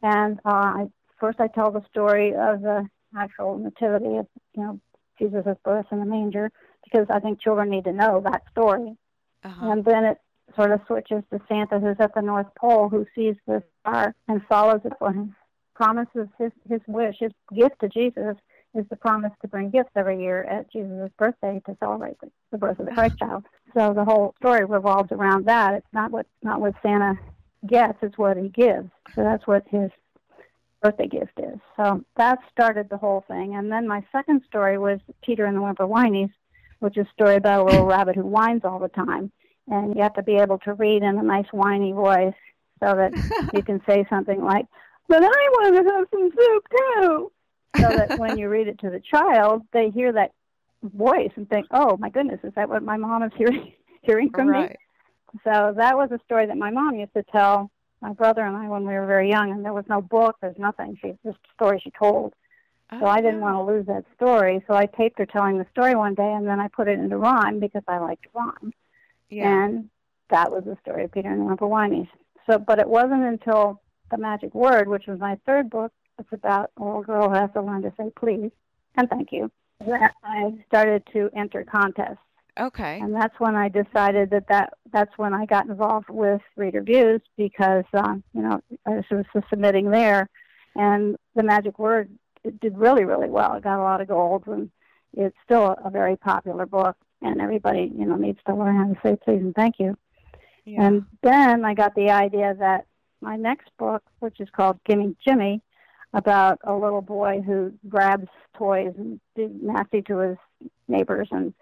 And 0.02 0.40
uh, 0.46 0.50
I 0.50 0.90
first 1.20 1.40
I 1.40 1.48
tell 1.48 1.70
the 1.70 1.84
story 1.90 2.34
of 2.34 2.62
the 2.62 2.88
actual 3.14 3.58
nativity 3.58 4.16
of 4.16 4.26
you 4.54 4.62
know 4.62 4.80
Jesus' 5.18 5.58
birth 5.62 5.86
in 5.92 6.00
the 6.00 6.06
manger 6.06 6.50
because 6.82 7.06
I 7.10 7.20
think 7.20 7.40
children 7.40 7.68
need 7.68 7.84
to 7.84 7.92
know 7.92 8.22
that 8.22 8.44
story. 8.50 8.96
Uh-huh. 9.44 9.72
And 9.72 9.84
then 9.84 10.04
it 10.04 10.20
sort 10.54 10.72
of 10.72 10.80
switches 10.86 11.22
to 11.30 11.40
Santa 11.48 11.78
who's 11.80 11.96
at 12.00 12.14
the 12.14 12.22
North 12.22 12.48
Pole 12.58 12.88
who 12.88 13.06
sees 13.14 13.36
the 13.46 13.62
star 13.80 14.14
and 14.26 14.40
follows 14.46 14.80
it 14.86 14.94
for 14.98 15.12
him. 15.12 15.36
Promises 15.74 16.28
his 16.38 16.52
his 16.66 16.80
wish, 16.86 17.16
his 17.20 17.32
gift 17.54 17.80
to 17.80 17.90
Jesus 17.90 18.36
is 18.76 18.86
the 18.90 18.96
promise 18.96 19.32
to 19.42 19.48
bring 19.48 19.70
gifts 19.70 19.90
every 19.96 20.20
year 20.22 20.44
at 20.44 20.70
Jesus' 20.70 21.10
birthday 21.18 21.60
to 21.66 21.76
celebrate 21.80 22.20
the, 22.20 22.30
the 22.52 22.58
birth 22.58 22.78
of 22.78 22.86
the 22.86 22.92
Christ 22.92 23.18
child. 23.18 23.44
So 23.74 23.92
the 23.92 24.04
whole 24.04 24.34
story 24.38 24.64
revolves 24.64 25.12
around 25.12 25.46
that. 25.46 25.74
It's 25.74 25.92
not 25.92 26.10
what 26.10 26.26
not 26.42 26.60
what 26.60 26.74
Santa 26.82 27.18
gets, 27.66 27.98
it's 28.02 28.18
what 28.18 28.36
he 28.36 28.48
gives. 28.48 28.90
So 29.14 29.22
that's 29.22 29.46
what 29.46 29.64
his 29.68 29.90
birthday 30.82 31.08
gift 31.08 31.38
is. 31.38 31.58
So 31.76 32.04
that 32.16 32.38
started 32.52 32.88
the 32.88 32.98
whole 32.98 33.24
thing. 33.26 33.56
And 33.56 33.72
then 33.72 33.88
my 33.88 34.04
second 34.12 34.42
story 34.46 34.78
was 34.78 35.00
Peter 35.22 35.46
and 35.46 35.56
the 35.56 35.62
Whimper 35.62 35.86
Whineys, 35.86 36.30
which 36.80 36.96
is 36.96 37.06
a 37.06 37.12
story 37.12 37.36
about 37.36 37.62
a 37.62 37.64
little 37.64 37.86
rabbit 37.86 38.14
who 38.14 38.22
whines 38.22 38.62
all 38.64 38.78
the 38.78 38.88
time. 38.88 39.32
And 39.68 39.96
you 39.96 40.02
have 40.02 40.14
to 40.14 40.22
be 40.22 40.36
able 40.36 40.58
to 40.60 40.74
read 40.74 41.02
in 41.02 41.18
a 41.18 41.22
nice 41.22 41.46
whiny 41.50 41.92
voice 41.92 42.34
so 42.80 42.94
that 42.94 43.12
you 43.54 43.62
can 43.62 43.80
say 43.86 44.06
something 44.08 44.44
like, 44.44 44.66
but 45.08 45.22
I 45.22 45.26
want 45.26 45.76
to 45.76 45.92
have 45.92 46.06
some 46.10 46.30
soup 46.30 46.68
too. 46.70 47.32
So 47.76 47.88
that 47.88 48.18
when 48.18 48.38
you 48.38 48.48
read 48.48 48.68
it 48.68 48.78
to 48.80 48.90
the 48.90 49.00
child, 49.00 49.62
they 49.72 49.90
hear 49.90 50.12
that 50.12 50.32
voice 50.82 51.30
and 51.36 51.48
think, 51.48 51.66
oh 51.70 51.96
my 51.98 52.10
goodness, 52.10 52.40
is 52.42 52.52
that 52.54 52.68
what 52.68 52.82
my 52.82 52.96
mom 52.96 53.22
is 53.22 53.32
hearing, 53.36 53.72
hearing 54.02 54.30
from 54.30 54.48
right. 54.48 54.70
me? 54.70 54.76
So 55.44 55.74
that 55.76 55.96
was 55.96 56.10
a 56.12 56.20
story 56.24 56.46
that 56.46 56.56
my 56.56 56.70
mom 56.70 56.96
used 56.96 57.12
to 57.14 57.22
tell 57.24 57.70
my 58.00 58.12
brother 58.12 58.44
and 58.44 58.56
I 58.56 58.68
when 58.68 58.86
we 58.86 58.94
were 58.94 59.06
very 59.06 59.28
young, 59.28 59.50
and 59.50 59.64
there 59.64 59.72
was 59.72 59.84
no 59.88 60.00
book, 60.00 60.36
there's 60.40 60.58
nothing. 60.58 60.96
She 61.00 61.08
just 61.24 61.38
a 61.38 61.54
story 61.54 61.80
she 61.82 61.90
told. 61.90 62.34
Oh, 62.92 63.00
so 63.00 63.06
I 63.06 63.20
didn't 63.20 63.40
want 63.40 63.56
to 63.56 63.62
lose 63.62 63.86
that 63.86 64.04
story. 64.14 64.62
So 64.66 64.74
I 64.74 64.86
taped 64.86 65.18
her 65.18 65.26
telling 65.26 65.58
the 65.58 65.66
story 65.72 65.94
one 65.94 66.14
day, 66.14 66.32
and 66.32 66.46
then 66.46 66.60
I 66.60 66.68
put 66.68 66.88
it 66.88 66.98
into 66.98 67.16
rhyme 67.16 67.58
because 67.58 67.82
I 67.88 67.98
liked 67.98 68.26
rhyme. 68.32 68.72
Yeah. 69.28 69.64
And 69.64 69.90
that 70.30 70.52
was 70.52 70.64
the 70.64 70.76
story 70.82 71.04
of 71.04 71.12
Peter 71.12 71.30
and 71.30 71.58
the 71.58 71.66
Whineys. 71.66 72.06
So, 72.48 72.58
but 72.58 72.78
it 72.78 72.88
wasn't 72.88 73.24
until 73.24 73.80
the 74.10 74.18
Magic 74.18 74.54
Word, 74.54 74.88
which 74.88 75.06
was 75.06 75.18
my 75.18 75.36
third 75.46 75.68
book, 75.68 75.92
it's 76.18 76.32
about 76.32 76.70
a 76.76 76.84
little 76.84 77.02
girl 77.02 77.28
who 77.28 77.34
has 77.34 77.50
to 77.54 77.62
learn 77.62 77.82
to 77.82 77.92
say 77.96 78.10
please 78.18 78.50
and 78.96 79.08
thank 79.10 79.32
you, 79.32 79.50
that 79.86 80.14
I 80.24 80.54
started 80.66 81.02
to 81.12 81.30
enter 81.36 81.64
contests. 81.64 82.18
Okay. 82.58 82.98
And 83.00 83.14
that's 83.14 83.38
when 83.38 83.54
I 83.54 83.68
decided 83.68 84.30
that, 84.30 84.48
that 84.48 84.72
that's 84.90 85.16
when 85.18 85.34
I 85.34 85.44
got 85.44 85.66
involved 85.66 86.08
with 86.08 86.40
Reader 86.56 86.82
Views 86.82 87.20
because, 87.36 87.84
um, 87.92 88.22
you 88.32 88.40
know, 88.40 88.60
I 88.86 89.02
was 89.10 89.24
submitting 89.50 89.90
there. 89.90 90.28
And 90.74 91.16
the 91.34 91.42
magic 91.42 91.78
word 91.78 92.08
it 92.44 92.58
did 92.60 92.78
really, 92.78 93.04
really 93.04 93.28
well. 93.28 93.54
It 93.54 93.64
got 93.64 93.80
a 93.80 93.82
lot 93.82 94.00
of 94.00 94.08
golds, 94.08 94.46
and 94.46 94.70
it's 95.12 95.36
still 95.44 95.64
a, 95.66 95.76
a 95.86 95.90
very 95.90 96.16
popular 96.16 96.64
book. 96.64 96.96
And 97.22 97.40
everybody, 97.40 97.92
you 97.94 98.06
know, 98.06 98.16
needs 98.16 98.38
to 98.46 98.54
learn 98.54 98.76
how 98.76 98.84
to 98.84 99.00
say 99.02 99.16
please 99.22 99.40
and 99.40 99.54
thank 99.54 99.78
you. 99.78 99.96
Yeah. 100.64 100.86
And 100.86 101.06
then 101.22 101.64
I 101.64 101.74
got 101.74 101.94
the 101.94 102.10
idea 102.10 102.54
that 102.58 102.86
my 103.20 103.36
next 103.36 103.68
book, 103.78 104.02
which 104.20 104.40
is 104.40 104.48
called 104.50 104.78
Gimme 104.84 105.16
Jimmy, 105.26 105.62
about 106.16 106.58
a 106.64 106.74
little 106.74 107.02
boy 107.02 107.42
who 107.44 107.72
grabs 107.88 108.28
toys 108.56 108.94
and 108.96 109.20
is 109.36 109.50
nasty 109.62 110.00
to 110.00 110.16
his 110.18 110.36
neighbors 110.88 111.28
and 111.30 111.52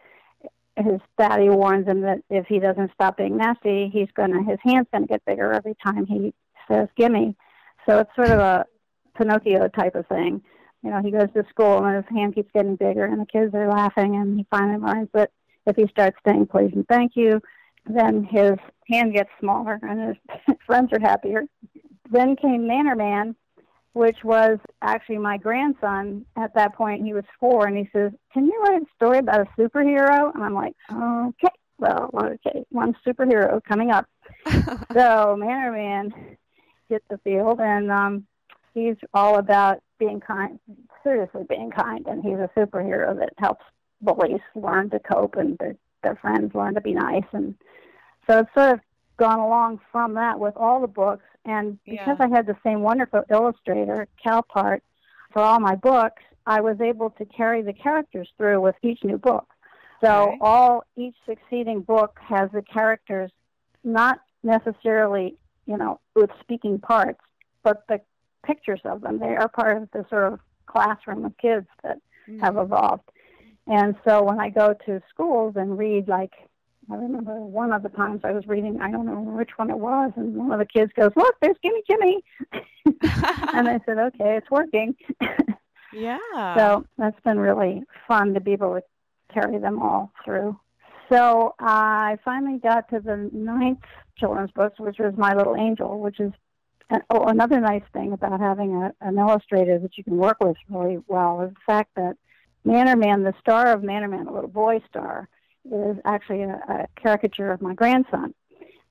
his 0.77 1.01
daddy 1.19 1.49
warns 1.49 1.87
him 1.87 2.01
that 2.03 2.21
if 2.31 2.47
he 2.47 2.61
doesn't 2.61 2.93
stop 2.95 3.17
being 3.17 3.37
nasty, 3.37 3.91
he's 3.93 4.09
gonna 4.15 4.43
his 4.45 4.59
hand's 4.63 4.89
gonna 4.93 5.07
get 5.07 5.25
bigger 5.25 5.53
every 5.53 5.75
time 5.85 6.07
he 6.07 6.33
says 6.69 6.89
"gimme." 6.97 7.37
So 7.87 7.99
it's 7.99 8.15
sort 8.15 8.31
of 8.31 8.39
a 8.39 8.67
Pinocchio 9.17 9.69
type 9.69 9.95
of 9.95 10.07
thing. 10.07 10.41
You 10.83 10.91
know, 10.91 11.01
he 11.03 11.11
goes 11.11 11.29
to 11.35 11.45
school 11.49 11.85
and 11.85 11.97
his 11.97 12.17
hand 12.17 12.35
keeps 12.35 12.51
getting 12.53 12.77
bigger, 12.77 13.05
and 13.05 13.21
the 13.21 13.27
kids 13.27 13.55
are 13.55 13.69
laughing, 13.69 14.17
and 14.17 14.37
he 14.39 14.47
finally 14.51 14.79
learns 14.79 15.09
that 15.15 15.31
if 15.67 15.77
he 15.77 15.87
starts 15.89 16.17
saying 16.27 16.47
please 16.47 16.73
and 16.75 16.87
thank 16.89 17.13
you, 17.17 17.41
then 17.87 18.25
his 18.25 18.55
hand 18.89 19.13
gets 19.15 19.31
smaller 19.41 19.79
and 19.83 20.17
his 20.47 20.57
friends 20.67 20.93
are 20.93 21.01
happier. 21.01 21.45
Then 22.11 22.37
came 22.37 22.67
Manner 22.67 22.97
Man, 22.97 23.35
which 23.95 24.25
was 24.25 24.59
actually 24.83 25.19
my 25.19 25.39
grandson 25.39 26.27
at 26.37 26.53
that 26.55 26.75
point. 26.75 27.05
He 27.05 27.15
was 27.15 27.25
four, 27.41 27.67
and 27.67 27.77
he 27.77 27.89
says, 27.93 28.13
"Can 28.33 28.47
you 28.47 28.61
write 28.63 28.83
a 28.83 28.87
story 28.97 29.19
about 29.19 29.41
a 29.41 29.61
superhero?" 29.61 30.35
And 30.35 30.45
I'm 30.45 30.53
like, 30.53 30.75
"Okay, 30.93 31.55
well, 31.79 32.11
okay, 32.13 32.65
one 32.71 32.95
superhero 33.07 33.63
coming 33.65 33.91
up." 33.91 34.07
so 34.93 35.37
Manner 35.39 35.73
Man 35.73 36.37
hit 36.89 37.05
the 37.09 37.19
field, 37.19 37.61
and 37.61 37.91
um, 37.91 38.27
he's 38.75 38.97
all 39.15 39.39
about 39.39 39.81
being 39.99 40.21
kind, 40.21 40.59
seriously 41.05 41.45
being 41.49 41.71
kind, 41.71 42.07
and 42.09 42.23
he's 42.23 42.35
a 42.35 42.51
superhero 42.57 43.17
that 43.17 43.33
helps 43.39 43.65
bullies 44.03 44.41
learn 44.57 44.91
to 44.91 44.99
cope 44.99 45.37
and 45.37 45.57
their 45.59 45.77
their 46.03 46.17
friends 46.17 46.55
learn 46.55 46.75
to 46.75 46.81
be 46.81 46.95
nice, 46.95 47.25
and 47.33 47.55
so 48.27 48.41
it's 48.41 48.55
sort 48.55 48.73
of 48.75 48.81
gone 49.17 49.39
along 49.39 49.81
from 49.93 50.15
that 50.15 50.39
with 50.39 50.57
all 50.57 50.81
the 50.81 50.87
books. 50.87 51.25
And 51.45 51.79
because 51.85 52.17
yeah. 52.19 52.27
I 52.27 52.29
had 52.29 52.47
the 52.47 52.57
same 52.65 52.81
wonderful 52.81 53.23
illustrator, 53.31 54.09
Cal 54.23 54.43
Kalpart, 54.43 54.81
for 55.33 55.43
all 55.43 55.61
my 55.61 55.75
books, 55.75 56.23
I 56.47 56.61
was 56.61 56.81
able 56.81 57.11
to 57.11 57.25
carry 57.25 57.63
the 57.63 57.73
characters 57.73 58.29
through 58.37 58.61
with 58.61 58.77
each 58.83 59.03
new 59.03 59.19
book. 59.19 59.47
So 60.03 60.29
okay. 60.29 60.39
all 60.41 60.85
each 60.97 61.17
succeeding 61.27 61.81
book 61.81 62.19
has 62.23 62.51
the 62.53 62.63
characters 62.63 63.31
not 63.83 64.21
necessarily, 64.43 65.37
you 65.67 65.77
know, 65.77 66.01
with 66.15 66.31
speaking 66.41 66.79
parts, 66.79 67.21
but 67.63 67.85
the 67.89 68.01
pictures 68.45 68.81
of 68.85 69.01
them. 69.01 69.19
They 69.19 69.35
are 69.37 69.49
part 69.49 69.83
of 69.83 69.91
the 69.93 70.05
sort 70.11 70.33
of 70.33 70.41
classroom 70.67 71.25
of 71.25 71.37
kids 71.39 71.67
that 71.83 71.99
mm-hmm. 72.29 72.41
have 72.41 72.57
evolved. 72.57 73.11
And 73.67 73.95
so 74.07 74.23
when 74.23 74.41
I 74.41 74.51
go 74.51 74.75
to 74.87 75.01
schools 75.09 75.55
and 75.57 75.79
read 75.79 76.09
like 76.09 76.33
I 76.91 76.97
remember 76.97 77.35
one 77.35 77.73
of 77.73 77.83
the 77.83 77.89
times 77.89 78.21
I 78.25 78.33
was 78.33 78.47
reading, 78.47 78.81
I 78.81 78.91
don't 78.91 79.07
know 79.07 79.21
which 79.21 79.51
one 79.57 79.71
it 79.71 79.79
was, 79.79 80.13
and 80.17 80.37
one 80.37 80.53
of 80.53 80.59
the 80.59 80.67
kids 80.67 80.93
goes, 80.97 81.11
Look, 81.17 81.35
there's 81.41 81.57
Gimme 81.63 81.83
Jimmy. 81.89 82.25
and 83.53 83.69
I 83.69 83.81
said, 83.87 83.99
Okay, 83.99 84.37
it's 84.37 84.51
working. 84.51 84.95
yeah. 85.93 86.19
So 86.57 86.85
that's 86.99 87.19
been 87.21 87.39
really 87.39 87.85
fun 88.07 88.35
to 88.35 88.41
be 88.41 88.53
able 88.53 88.75
to 88.75 88.83
carry 89.33 89.59
them 89.59 89.81
all 89.81 90.13
through. 90.25 90.59
So 91.11 91.55
uh, 91.61 91.65
I 91.65 92.19
finally 92.25 92.59
got 92.59 92.89
to 92.91 93.01
the 93.01 93.31
ninth 93.33 93.85
children's 94.19 94.51
book, 94.53 94.75
which 94.79 94.99
was 94.99 95.15
My 95.17 95.35
Little 95.35 95.57
Angel, 95.57 96.01
which 96.01 96.21
is 96.21 96.33
uh, 96.91 96.99
oh, 97.11 97.25
another 97.25 97.61
nice 97.61 97.83
thing 97.93 98.13
about 98.13 98.41
having 98.41 98.75
a, 98.75 98.93
an 99.01 99.19
illustrator 99.19 99.79
that 99.79 99.97
you 99.97 100.05
can 100.05 100.17
work 100.17 100.37
with 100.41 100.57
really 100.69 100.99
well 101.09 101.43
is 101.43 101.51
the 101.51 101.61
fact 101.67 101.91
that 101.97 102.17
Manner 102.65 102.97
Man, 102.97 103.23
the 103.23 103.35
star 103.41 103.73
of 103.73 103.83
Manner 103.83 104.09
Man, 104.09 104.27
a 104.27 104.33
little 104.33 104.49
boy 104.49 104.81
star, 104.89 105.29
is 105.71 105.97
actually 106.05 106.43
a, 106.43 106.61
a 106.69 106.87
caricature 107.01 107.51
of 107.51 107.63
my 107.63 107.75
grandson. 107.75 108.35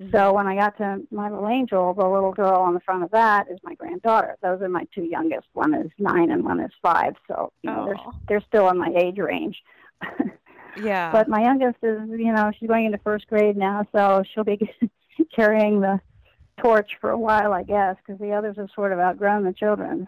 Mm-hmm. 0.02 0.12
So 0.16 0.34
when 0.34 0.48
I 0.48 0.56
got 0.56 0.78
to 0.78 1.02
My 1.12 1.30
Little 1.30 1.48
Angel, 1.48 1.94
the 1.94 2.08
little 2.08 2.32
girl 2.32 2.62
on 2.62 2.74
the 2.74 2.80
front 2.80 3.04
of 3.04 3.12
that 3.12 3.48
is 3.50 3.60
my 3.64 3.76
granddaughter. 3.76 4.38
Those 4.42 4.62
are 4.62 4.70
my 4.70 4.86
two 4.94 5.04
youngest. 5.04 5.48
One 5.54 5.74
is 5.74 5.92
nine 6.00 6.32
and 6.32 6.44
one 6.44 6.60
is 6.60 6.72
five. 6.82 7.16
So 7.28 7.52
you 7.62 7.70
know, 7.70 7.86
they're 7.86 8.14
they're 8.28 8.48
still 8.48 8.70
in 8.70 8.78
my 8.78 8.92
age 8.96 9.18
range. 9.18 9.62
yeah. 10.82 11.12
But 11.12 11.28
my 11.28 11.42
youngest 11.42 11.78
is, 11.84 12.00
you 12.10 12.34
know, 12.34 12.52
she's 12.60 12.68
going 12.68 12.86
into 12.86 12.98
first 13.00 13.28
grade 13.28 13.56
now, 13.56 13.86
so 13.92 14.24
she'll 14.34 14.44
be 14.44 14.60
carrying 15.36 15.80
the 15.80 16.02
torch 16.62 16.92
for 17.00 17.12
a 17.12 17.18
while, 17.18 17.54
I 17.54 17.64
guess, 17.64 17.96
because 18.06 18.20
the 18.20 18.32
others 18.32 18.58
have 18.58 18.70
sort 18.76 18.92
of 18.92 19.00
outgrown 19.00 19.44
the 19.44 19.54
children's. 19.54 20.08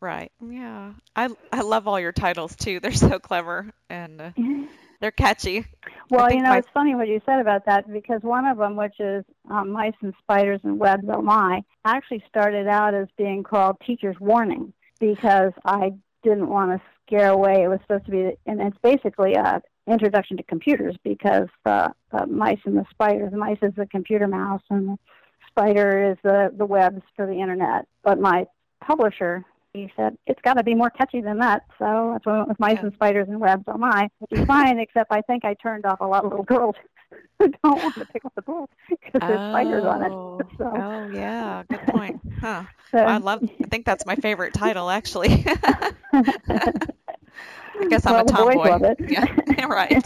Right. 0.00 0.30
Yeah. 0.40 0.92
I 1.16 1.28
I 1.52 1.62
love 1.62 1.88
all 1.88 1.98
your 1.98 2.12
titles 2.12 2.54
too. 2.54 2.78
They're 2.78 2.92
so 2.92 3.18
clever 3.18 3.72
and 3.90 4.20
uh, 4.20 4.30
they're 5.00 5.10
catchy. 5.10 5.64
Well, 6.10 6.30
you 6.30 6.42
know, 6.42 6.50
my... 6.50 6.58
it's 6.58 6.68
funny 6.72 6.94
what 6.94 7.08
you 7.08 7.20
said 7.26 7.40
about 7.40 7.66
that 7.66 7.90
because 7.92 8.22
one 8.22 8.46
of 8.46 8.58
them, 8.58 8.76
which 8.76 8.98
is 8.98 9.24
um, 9.50 9.70
Mice 9.70 9.94
and 10.02 10.14
Spiders 10.22 10.60
and 10.64 10.78
Webs 10.78 11.04
Oh 11.08 11.22
My, 11.22 11.62
actually 11.84 12.22
started 12.28 12.66
out 12.66 12.94
as 12.94 13.08
being 13.16 13.42
called 13.42 13.76
Teacher's 13.86 14.18
Warning 14.20 14.72
because 15.00 15.52
I 15.64 15.92
didn't 16.22 16.48
want 16.48 16.72
to 16.72 16.86
scare 17.06 17.30
away. 17.30 17.62
It 17.62 17.68
was 17.68 17.80
supposed 17.82 18.06
to 18.06 18.10
be, 18.10 18.32
and 18.46 18.60
it's 18.60 18.78
basically 18.82 19.34
a 19.34 19.62
introduction 19.86 20.36
to 20.36 20.42
computers 20.42 20.96
because 21.02 21.48
uh, 21.64 21.88
the 22.12 22.26
mice 22.26 22.58
and 22.64 22.76
the 22.76 22.84
spiders. 22.90 23.30
The 23.30 23.38
mice 23.38 23.58
is 23.62 23.72
the 23.76 23.86
computer 23.86 24.26
mouse, 24.26 24.62
and 24.70 24.88
the 24.88 24.96
spider 25.48 26.10
is 26.10 26.18
the 26.22 26.52
the 26.56 26.66
webs 26.66 27.02
for 27.16 27.26
the 27.26 27.40
internet. 27.40 27.86
But 28.02 28.20
my 28.20 28.46
publisher 28.80 29.44
he 29.72 29.92
said, 29.96 30.16
it's 30.26 30.40
got 30.42 30.54
to 30.54 30.62
be 30.62 30.74
more 30.74 30.90
catchy 30.90 31.20
than 31.20 31.38
that. 31.38 31.62
So 31.78 32.10
that's 32.12 32.26
why 32.26 32.32
I 32.32 32.36
went 32.38 32.48
with 32.48 32.60
Mice 32.60 32.74
yeah. 32.76 32.82
and 32.84 32.92
Spiders 32.94 33.28
and 33.28 33.40
Webs. 33.40 33.64
Oh 33.66 33.78
my, 33.78 34.08
which 34.18 34.38
is 34.38 34.46
fine, 34.46 34.78
except 34.78 35.12
I 35.12 35.20
think 35.22 35.44
I 35.44 35.54
turned 35.54 35.84
off 35.84 36.00
a 36.00 36.06
lot 36.06 36.24
of 36.24 36.30
little 36.30 36.44
girls 36.44 36.76
who 37.38 37.48
don't 37.62 37.82
want 37.82 37.94
to 37.96 38.04
pick 38.06 38.24
up 38.24 38.34
the 38.34 38.42
book 38.42 38.70
because 38.88 39.20
there's 39.20 39.38
oh. 39.38 39.50
spiders 39.50 39.84
on 39.84 40.02
it. 40.02 40.12
Oh. 40.12 40.40
So. 40.58 40.64
Oh 40.64 41.08
yeah, 41.12 41.62
good 41.68 41.82
point. 41.88 42.20
Huh. 42.40 42.64
So, 42.90 42.96
well, 42.96 43.08
I 43.08 43.18
love. 43.18 43.42
I 43.42 43.68
think 43.68 43.84
that's 43.84 44.06
my 44.06 44.16
favorite 44.16 44.54
title 44.54 44.88
actually. 44.88 45.44
I 45.46 45.92
guess 47.90 48.06
I'm 48.06 48.14
well, 48.14 48.24
a 48.24 48.26
tomboy. 48.26 48.52
The 48.52 48.56
boys 48.56 48.70
love 48.70 48.82
it. 48.82 48.98
Yeah, 49.10 49.66
right. 49.66 50.02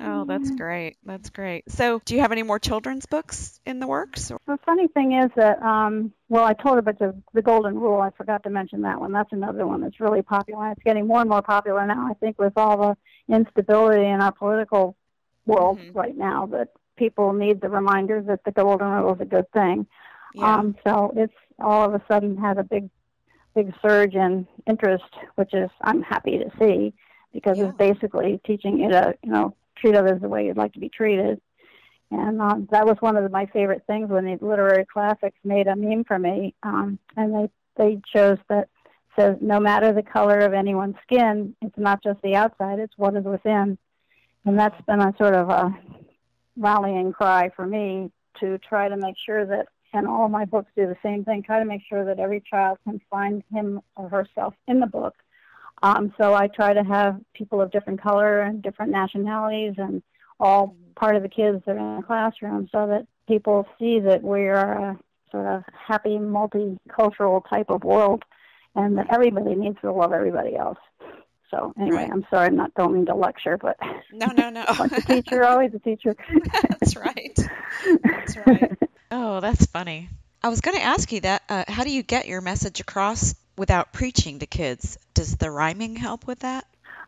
Oh, 0.00 0.24
that's 0.24 0.50
great. 0.50 0.96
That's 1.04 1.30
great. 1.30 1.70
So, 1.70 2.00
do 2.04 2.14
you 2.14 2.22
have 2.22 2.32
any 2.32 2.42
more 2.42 2.58
children's 2.58 3.06
books 3.06 3.60
in 3.66 3.80
the 3.80 3.86
works? 3.86 4.32
The 4.46 4.58
funny 4.64 4.88
thing 4.88 5.12
is 5.12 5.30
that, 5.36 5.62
um, 5.62 6.12
well, 6.28 6.44
I 6.44 6.54
told 6.54 6.78
about 6.78 6.98
the 6.98 7.14
the 7.34 7.42
Golden 7.42 7.78
Rule. 7.78 8.00
I 8.00 8.10
forgot 8.10 8.42
to 8.44 8.50
mention 8.50 8.82
that 8.82 9.00
one. 9.00 9.12
That's 9.12 9.32
another 9.32 9.66
one 9.66 9.82
that's 9.82 10.00
really 10.00 10.22
popular. 10.22 10.70
It's 10.70 10.82
getting 10.82 11.06
more 11.06 11.20
and 11.20 11.28
more 11.28 11.42
popular 11.42 11.86
now. 11.86 12.08
I 12.10 12.14
think 12.14 12.38
with 12.38 12.54
all 12.56 12.96
the 13.28 13.34
instability 13.34 14.06
in 14.06 14.20
our 14.20 14.32
political 14.32 14.96
world 15.46 15.78
mm-hmm. 15.78 15.98
right 15.98 16.16
now, 16.16 16.46
that 16.46 16.68
people 16.96 17.32
need 17.32 17.60
the 17.60 17.68
reminder 17.68 18.22
that 18.22 18.44
the 18.44 18.52
Golden 18.52 18.88
Rule 18.88 19.14
is 19.14 19.20
a 19.20 19.24
good 19.24 19.50
thing. 19.52 19.86
Yeah. 20.34 20.54
Um, 20.54 20.76
so 20.84 21.12
it's 21.16 21.34
all 21.58 21.84
of 21.84 21.94
a 21.94 22.02
sudden 22.08 22.36
had 22.36 22.58
a 22.58 22.64
big, 22.64 22.88
big 23.54 23.74
surge 23.82 24.14
in 24.14 24.46
interest, 24.66 25.12
which 25.34 25.52
is 25.52 25.70
I'm 25.82 26.02
happy 26.02 26.38
to 26.38 26.50
see 26.58 26.94
because 27.32 27.58
yeah. 27.58 27.68
it's 27.68 27.76
basically 27.76 28.40
teaching 28.44 28.78
you 28.78 28.90
to, 28.90 29.14
you 29.22 29.32
know, 29.32 29.54
treat 29.80 29.94
others 29.94 30.20
the 30.20 30.28
way 30.28 30.46
you'd 30.46 30.56
like 30.56 30.72
to 30.74 30.80
be 30.80 30.88
treated. 30.88 31.40
And 32.10 32.40
um, 32.40 32.68
that 32.72 32.86
was 32.86 32.96
one 33.00 33.16
of 33.16 33.30
my 33.30 33.46
favorite 33.46 33.84
things 33.86 34.10
when 34.10 34.24
the 34.24 34.38
literary 34.44 34.84
classics 34.84 35.38
made 35.44 35.68
a 35.68 35.76
meme 35.76 36.04
for 36.04 36.18
me. 36.18 36.54
Um, 36.62 36.98
and 37.16 37.34
they, 37.34 37.50
they 37.76 38.00
chose 38.12 38.38
that 38.48 38.68
says, 39.16 39.36
no 39.40 39.60
matter 39.60 39.92
the 39.92 40.02
color 40.02 40.40
of 40.40 40.52
anyone's 40.52 40.96
skin, 41.02 41.54
it's 41.62 41.78
not 41.78 42.02
just 42.02 42.20
the 42.22 42.34
outside, 42.34 42.78
it's 42.78 42.96
what 42.96 43.16
is 43.16 43.24
within. 43.24 43.78
And 44.44 44.58
that's 44.58 44.80
been 44.86 45.00
a 45.00 45.14
sort 45.18 45.34
of 45.34 45.50
a 45.50 45.72
rallying 46.56 47.12
cry 47.12 47.50
for 47.54 47.66
me 47.66 48.10
to 48.40 48.58
try 48.58 48.88
to 48.88 48.96
make 48.96 49.16
sure 49.24 49.46
that, 49.46 49.66
and 49.92 50.06
all 50.06 50.24
of 50.24 50.30
my 50.30 50.44
books 50.44 50.70
do 50.76 50.86
the 50.86 50.96
same 51.02 51.24
thing, 51.24 51.42
try 51.42 51.58
to 51.58 51.64
make 51.64 51.82
sure 51.88 52.04
that 52.04 52.18
every 52.18 52.42
child 52.48 52.78
can 52.84 53.00
find 53.10 53.42
him 53.52 53.80
or 53.96 54.08
herself 54.08 54.54
in 54.66 54.80
the 54.80 54.86
book 54.86 55.14
um, 55.82 56.12
so 56.18 56.34
I 56.34 56.48
try 56.48 56.74
to 56.74 56.84
have 56.84 57.20
people 57.34 57.60
of 57.60 57.70
different 57.70 58.02
color 58.02 58.40
and 58.40 58.62
different 58.62 58.92
nationalities 58.92 59.74
and 59.78 60.02
all 60.38 60.76
part 60.96 61.16
of 61.16 61.22
the 61.22 61.28
kids 61.28 61.62
that 61.66 61.76
are 61.76 61.78
in 61.78 61.96
the 61.96 62.06
classroom 62.06 62.68
so 62.72 62.86
that 62.86 63.06
people 63.26 63.66
see 63.78 64.00
that 64.00 64.22
we 64.22 64.48
are 64.48 64.90
a 64.90 64.98
sort 65.30 65.46
of 65.46 65.62
happy 65.72 66.18
multicultural 66.18 67.42
type 67.48 67.70
of 67.70 67.84
world 67.84 68.24
and 68.74 68.98
that 68.98 69.06
everybody 69.12 69.54
needs 69.54 69.76
to 69.80 69.92
love 69.92 70.12
everybody 70.12 70.56
else. 70.56 70.78
So 71.50 71.72
anyway, 71.80 71.96
right. 71.96 72.10
I'm 72.12 72.24
sorry, 72.30 72.46
I'm 72.46 72.56
not 72.56 72.74
don't 72.74 72.94
mean 72.94 73.06
to 73.06 73.14
lecture, 73.14 73.56
but 73.56 73.76
no, 74.12 74.26
no, 74.26 74.50
no. 74.50 74.64
like 74.78 74.92
a 74.92 75.00
teacher, 75.00 75.44
always 75.44 75.74
a 75.74 75.80
teacher. 75.80 76.14
that's 76.78 76.96
right. 76.96 77.38
That's 78.02 78.36
right. 78.36 78.72
Oh, 79.12 79.40
that's 79.40 79.66
funny. 79.66 80.08
I 80.40 80.50
was 80.50 80.60
going 80.60 80.76
to 80.76 80.82
ask 80.84 81.10
you 81.10 81.20
that. 81.22 81.42
Uh, 81.48 81.64
how 81.66 81.82
do 81.82 81.90
you 81.90 82.04
get 82.04 82.28
your 82.28 82.40
message 82.40 82.78
across 82.78 83.34
without 83.60 83.92
preaching 83.92 84.38
to 84.38 84.46
kids. 84.46 84.96
Does 85.12 85.36
the 85.36 85.50
rhyming 85.50 85.94
help 85.94 86.26
with 86.26 86.38
that? 86.40 86.64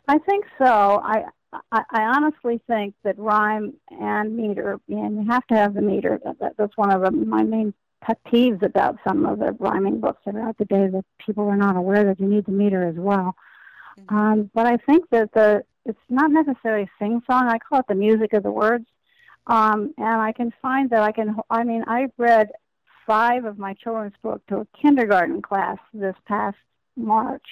I 0.07 0.19
think 0.19 0.45
so. 0.59 1.01
I 1.03 1.25
I, 1.71 1.83
I 1.91 2.03
honestly 2.03 2.61
think 2.67 2.95
that 3.05 3.19
rhyme 3.19 3.75
and 3.91 4.37
meter, 4.37 4.79
and 4.89 5.17
you 5.17 5.31
have 5.31 5.47
to 5.49 5.55
have 5.55 5.75
the 5.75 5.81
meter. 5.81 6.21
That, 6.25 6.55
that's 6.59 6.77
one 6.77 6.93
of 6.93 7.01
the, 7.03 7.11
my 7.11 7.43
main 7.43 7.73
pet 8.03 8.19
peeves 8.27 8.63
about 8.63 8.99
some 9.07 9.25
of 9.25 9.39
the 9.39 9.53
rhyming 9.61 10.01
books 10.01 10.21
about 10.27 10.59
the 10.59 10.65
day 10.67 10.89
that 10.89 11.05
people 11.25 11.49
are 11.49 11.57
not 11.57 11.77
aware 11.77 12.05
that 12.05 12.21
you 12.21 12.27
need 12.27 12.45
the 12.45 12.53
meter 12.53 12.87
as 12.87 12.97
well. 12.97 13.35
Mm-hmm. 13.99 14.15
Um, 14.15 14.51
but 14.55 14.67
I 14.67 14.77
think 14.77 15.09
that 15.11 15.33
the 15.33 15.65
it's 15.87 15.99
not 16.11 16.31
necessarily 16.31 16.89
sing 16.99 17.23
song. 17.27 17.49
I 17.49 17.59
call 17.59 17.81
it 17.81 17.87
the 17.89 17.95
music 17.95 18.35
of 18.35 18.43
the 18.43 18.51
words. 18.51 18.87
Um, 19.47 19.93
and 19.99 20.21
I 20.21 20.33
can 20.33 20.53
find 20.61 20.91
that 20.91 21.03
I 21.03 21.13
can. 21.13 21.37
I 21.51 21.65
mean, 21.65 21.83
I've 21.87 22.13
read 22.19 22.51
five 23.07 23.45
of 23.45 23.59
my 23.59 23.75
children's 23.75 24.15
book 24.23 24.47
to 24.49 24.59
a 24.59 24.67
kindergarten 24.81 25.43
class 25.43 25.79
this 25.93 26.17
past 26.27 26.57
March, 26.97 27.47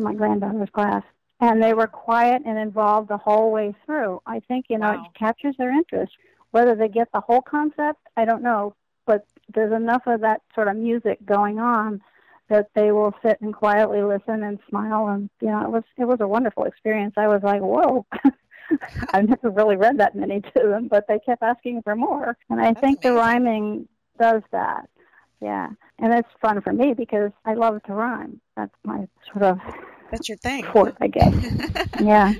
my 0.00 0.14
granddaughter's 0.14 0.70
class, 0.70 1.02
and 1.40 1.62
they 1.62 1.74
were 1.74 1.86
quiet 1.86 2.42
and 2.44 2.58
involved 2.58 3.08
the 3.08 3.18
whole 3.18 3.50
way 3.50 3.74
through. 3.86 4.20
I 4.26 4.40
think 4.40 4.66
you 4.68 4.78
know 4.78 4.92
wow. 4.92 5.04
it 5.04 5.18
captures 5.18 5.54
their 5.58 5.70
interest. 5.70 6.12
Whether 6.50 6.74
they 6.74 6.88
get 6.88 7.08
the 7.12 7.20
whole 7.20 7.42
concept, 7.42 8.00
I 8.16 8.24
don't 8.24 8.42
know, 8.42 8.74
but 9.06 9.26
there's 9.54 9.72
enough 9.72 10.02
of 10.06 10.20
that 10.20 10.42
sort 10.54 10.68
of 10.68 10.76
music 10.76 11.18
going 11.24 11.58
on 11.58 12.00
that 12.48 12.68
they 12.74 12.92
will 12.92 13.14
sit 13.22 13.40
and 13.40 13.54
quietly 13.54 14.02
listen 14.02 14.42
and 14.42 14.58
smile 14.68 15.08
and 15.08 15.28
you 15.40 15.48
know 15.48 15.62
it 15.62 15.70
was 15.70 15.84
it 15.96 16.04
was 16.06 16.20
a 16.20 16.28
wonderful 16.28 16.64
experience 16.64 17.14
i 17.16 17.28
was 17.28 17.42
like 17.42 17.60
whoa 17.60 18.06
i've 19.12 19.28
never 19.28 19.50
really 19.50 19.76
read 19.76 19.98
that 19.98 20.14
many 20.14 20.40
to 20.40 20.62
them 20.64 20.88
but 20.88 21.06
they 21.08 21.18
kept 21.18 21.42
asking 21.42 21.82
for 21.82 21.94
more 21.94 22.36
and 22.48 22.60
i 22.60 22.72
That's 22.72 22.80
think 22.80 23.02
the 23.02 23.12
rhyming 23.12 23.86
does 24.18 24.42
that. 24.52 24.88
Yeah. 25.40 25.68
And 25.98 26.12
it's 26.14 26.28
fun 26.40 26.60
for 26.60 26.72
me 26.72 26.94
because 26.94 27.30
i 27.44 27.54
love 27.54 27.82
to 27.84 27.92
rhyme. 27.92 28.40
That's 28.56 28.74
my 28.84 29.06
sort 29.32 29.44
of 29.44 29.58
That's 30.10 30.28
your 30.28 30.38
thing. 30.38 30.64
sport 30.64 30.96
i 31.00 31.06
guess. 31.08 31.34
Yeah. 32.00 32.32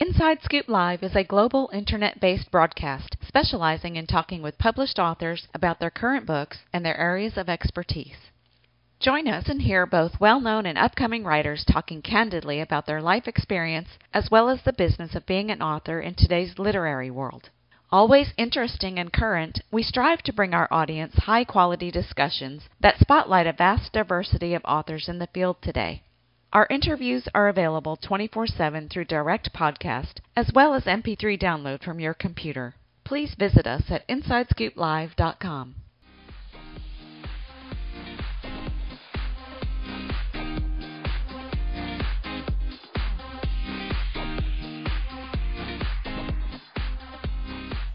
Inside 0.00 0.42
Scoop 0.42 0.68
Live 0.68 1.02
is 1.02 1.14
a 1.14 1.24
global 1.24 1.70
internet 1.72 2.20
based 2.20 2.50
broadcast 2.50 3.16
specializing 3.32 3.96
in 3.96 4.06
talking 4.06 4.42
with 4.42 4.58
published 4.58 4.98
authors 4.98 5.48
about 5.54 5.80
their 5.80 5.88
current 5.88 6.26
books 6.26 6.58
and 6.70 6.84
their 6.84 6.98
areas 6.98 7.38
of 7.38 7.48
expertise. 7.48 8.28
Join 9.00 9.26
us 9.26 9.48
and 9.48 9.62
hear 9.62 9.86
both 9.86 10.20
well 10.20 10.38
known 10.38 10.66
and 10.66 10.76
upcoming 10.76 11.24
writers 11.24 11.64
talking 11.64 12.02
candidly 12.02 12.60
about 12.60 12.84
their 12.84 13.00
life 13.00 13.26
experience 13.26 13.88
as 14.12 14.30
well 14.30 14.50
as 14.50 14.60
the 14.60 14.72
business 14.74 15.14
of 15.14 15.24
being 15.24 15.50
an 15.50 15.62
author 15.62 15.98
in 15.98 16.14
today's 16.14 16.58
literary 16.58 17.10
world. 17.10 17.48
Always 17.90 18.34
interesting 18.36 18.98
and 18.98 19.10
current, 19.10 19.62
we 19.70 19.82
strive 19.82 20.20
to 20.24 20.32
bring 20.34 20.52
our 20.52 20.68
audience 20.70 21.14
high 21.14 21.44
quality 21.44 21.90
discussions 21.90 22.68
that 22.80 23.00
spotlight 23.00 23.46
a 23.46 23.54
vast 23.54 23.94
diversity 23.94 24.52
of 24.52 24.62
authors 24.66 25.08
in 25.08 25.18
the 25.18 25.26
field 25.28 25.56
today. 25.62 26.02
Our 26.52 26.66
interviews 26.68 27.26
are 27.34 27.48
available 27.48 27.96
24 27.96 28.46
7 28.48 28.90
through 28.90 29.06
direct 29.06 29.54
podcast 29.54 30.16
as 30.36 30.52
well 30.54 30.74
as 30.74 30.84
MP3 30.84 31.40
download 31.40 31.82
from 31.82 31.98
your 31.98 32.12
computer. 32.12 32.74
Please 33.12 33.34
visit 33.34 33.66
us 33.66 33.82
at 33.90 34.08
InsideScoopLive.com. 34.08 35.74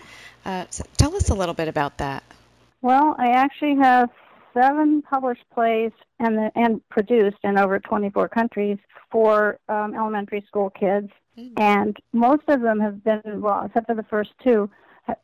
Uh, 0.45 0.65
so 0.69 0.85
tell 0.95 1.13
us 1.15 1.29
a 1.29 1.35
little 1.35 1.53
bit 1.53 1.67
about 1.67 1.97
that. 1.97 2.23
Well, 2.81 3.15
I 3.19 3.31
actually 3.31 3.75
have 3.75 4.09
seven 4.53 5.01
published 5.01 5.43
plays 5.53 5.91
and 6.19 6.37
the, 6.37 6.51
and 6.55 6.87
produced 6.87 7.37
in 7.43 7.57
over 7.57 7.79
24 7.79 8.29
countries 8.29 8.77
for 9.11 9.59
um, 9.67 9.93
elementary 9.93 10.45
school 10.47 10.69
kids, 10.69 11.11
Mm. 11.37 11.53
and 11.59 11.97
most 12.11 12.43
of 12.47 12.61
them 12.61 12.79
have 12.79 13.03
been 13.03 13.41
well, 13.41 13.63
except 13.65 13.87
for 13.87 13.95
the 13.95 14.03
first 14.03 14.31
two, 14.43 14.69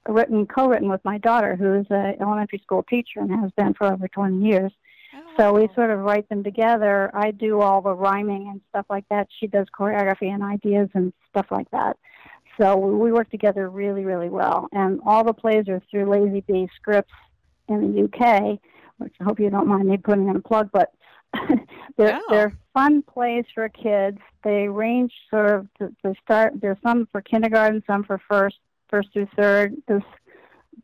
written 0.07 0.45
co-written 0.45 0.89
with 0.89 1.03
my 1.03 1.17
daughter, 1.17 1.55
who 1.55 1.73
is 1.73 1.85
an 1.89 2.15
elementary 2.21 2.59
school 2.59 2.83
teacher 2.83 3.19
and 3.19 3.31
has 3.31 3.51
been 3.51 3.73
for 3.73 3.87
over 3.87 4.07
20 4.07 4.45
years. 4.45 4.71
So 5.37 5.53
we 5.53 5.63
Oh. 5.63 5.73
sort 5.75 5.89
of 5.91 5.99
write 5.99 6.27
them 6.29 6.43
together. 6.43 7.11
I 7.13 7.31
do 7.31 7.61
all 7.61 7.81
the 7.81 7.93
rhyming 7.93 8.47
and 8.49 8.61
stuff 8.69 8.85
like 8.89 9.07
that. 9.09 9.27
She 9.39 9.47
does 9.47 9.67
choreography 9.77 10.33
and 10.33 10.43
ideas 10.43 10.89
and 10.93 11.11
stuff 11.29 11.47
like 11.51 11.69
that. 11.71 11.97
So 12.57 12.77
we 12.77 13.11
work 13.11 13.29
together 13.29 13.69
really, 13.69 14.05
really 14.05 14.29
well. 14.29 14.69
And 14.71 15.01
all 15.05 15.23
the 15.25 15.33
plays 15.33 15.67
are 15.67 15.81
through 15.91 16.05
Lazy 16.09 16.41
Bee 16.41 16.69
Scripts 16.75 17.11
in 17.67 17.81
the 17.93 18.03
UK, 18.03 18.59
which 18.97 19.13
I 19.19 19.23
hope 19.25 19.39
you 19.39 19.49
don't 19.49 19.67
mind 19.67 19.89
me 19.89 19.97
putting 19.97 20.29
in 20.29 20.37
a 20.37 20.41
plug, 20.41 20.69
but 20.71 20.93
they're, 21.97 22.13
No. 22.13 22.21
they're 22.29 22.53
fun 22.73 23.01
plays 23.01 23.43
for 23.53 23.67
kids. 23.67 24.19
They 24.43 24.69
range 24.69 25.11
sort 25.29 25.51
of 25.51 25.67
to 25.79 26.13
start. 26.23 26.53
There's 26.61 26.77
some 26.81 27.07
for 27.11 27.21
kindergarten, 27.21 27.83
some 27.85 28.03
for 28.05 28.19
first, 28.29 28.57
first 28.89 29.11
through 29.11 29.27
third. 29.35 29.75
This 29.87 30.03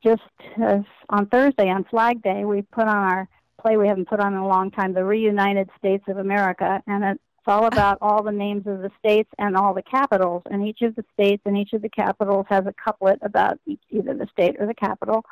just 0.03 0.21
as 0.61 0.81
on 1.09 1.27
Thursday 1.27 1.69
on 1.69 1.83
Flag 1.85 2.21
Day, 2.21 2.43
we 2.43 2.63
put 2.63 2.87
on 2.87 2.97
our 2.97 3.29
play 3.61 3.77
we 3.77 3.87
haven't 3.87 4.09
put 4.09 4.19
on 4.19 4.33
in 4.33 4.39
a 4.39 4.47
long 4.47 4.71
time, 4.71 4.93
the 4.93 5.03
Reunited 5.03 5.69
States 5.77 6.03
of 6.07 6.17
America, 6.17 6.81
and 6.87 7.03
it's 7.03 7.21
all 7.47 7.65
about 7.65 7.97
all 8.01 8.23
the 8.23 8.31
names 8.31 8.67
of 8.67 8.81
the 8.81 8.91
states 8.99 9.29
and 9.37 9.55
all 9.55 9.73
the 9.73 9.83
capitals. 9.83 10.43
And 10.49 10.67
each 10.67 10.81
of 10.81 10.95
the 10.95 11.05
states 11.13 11.43
and 11.45 11.57
each 11.57 11.73
of 11.73 11.81
the 11.81 11.89
capitals 11.89 12.45
has 12.49 12.65
a 12.65 12.73
couplet 12.73 13.19
about 13.21 13.59
each, 13.65 13.81
either 13.89 14.13
the 14.13 14.27
state 14.31 14.55
or 14.59 14.67
the 14.67 14.73
capital. 14.73 15.23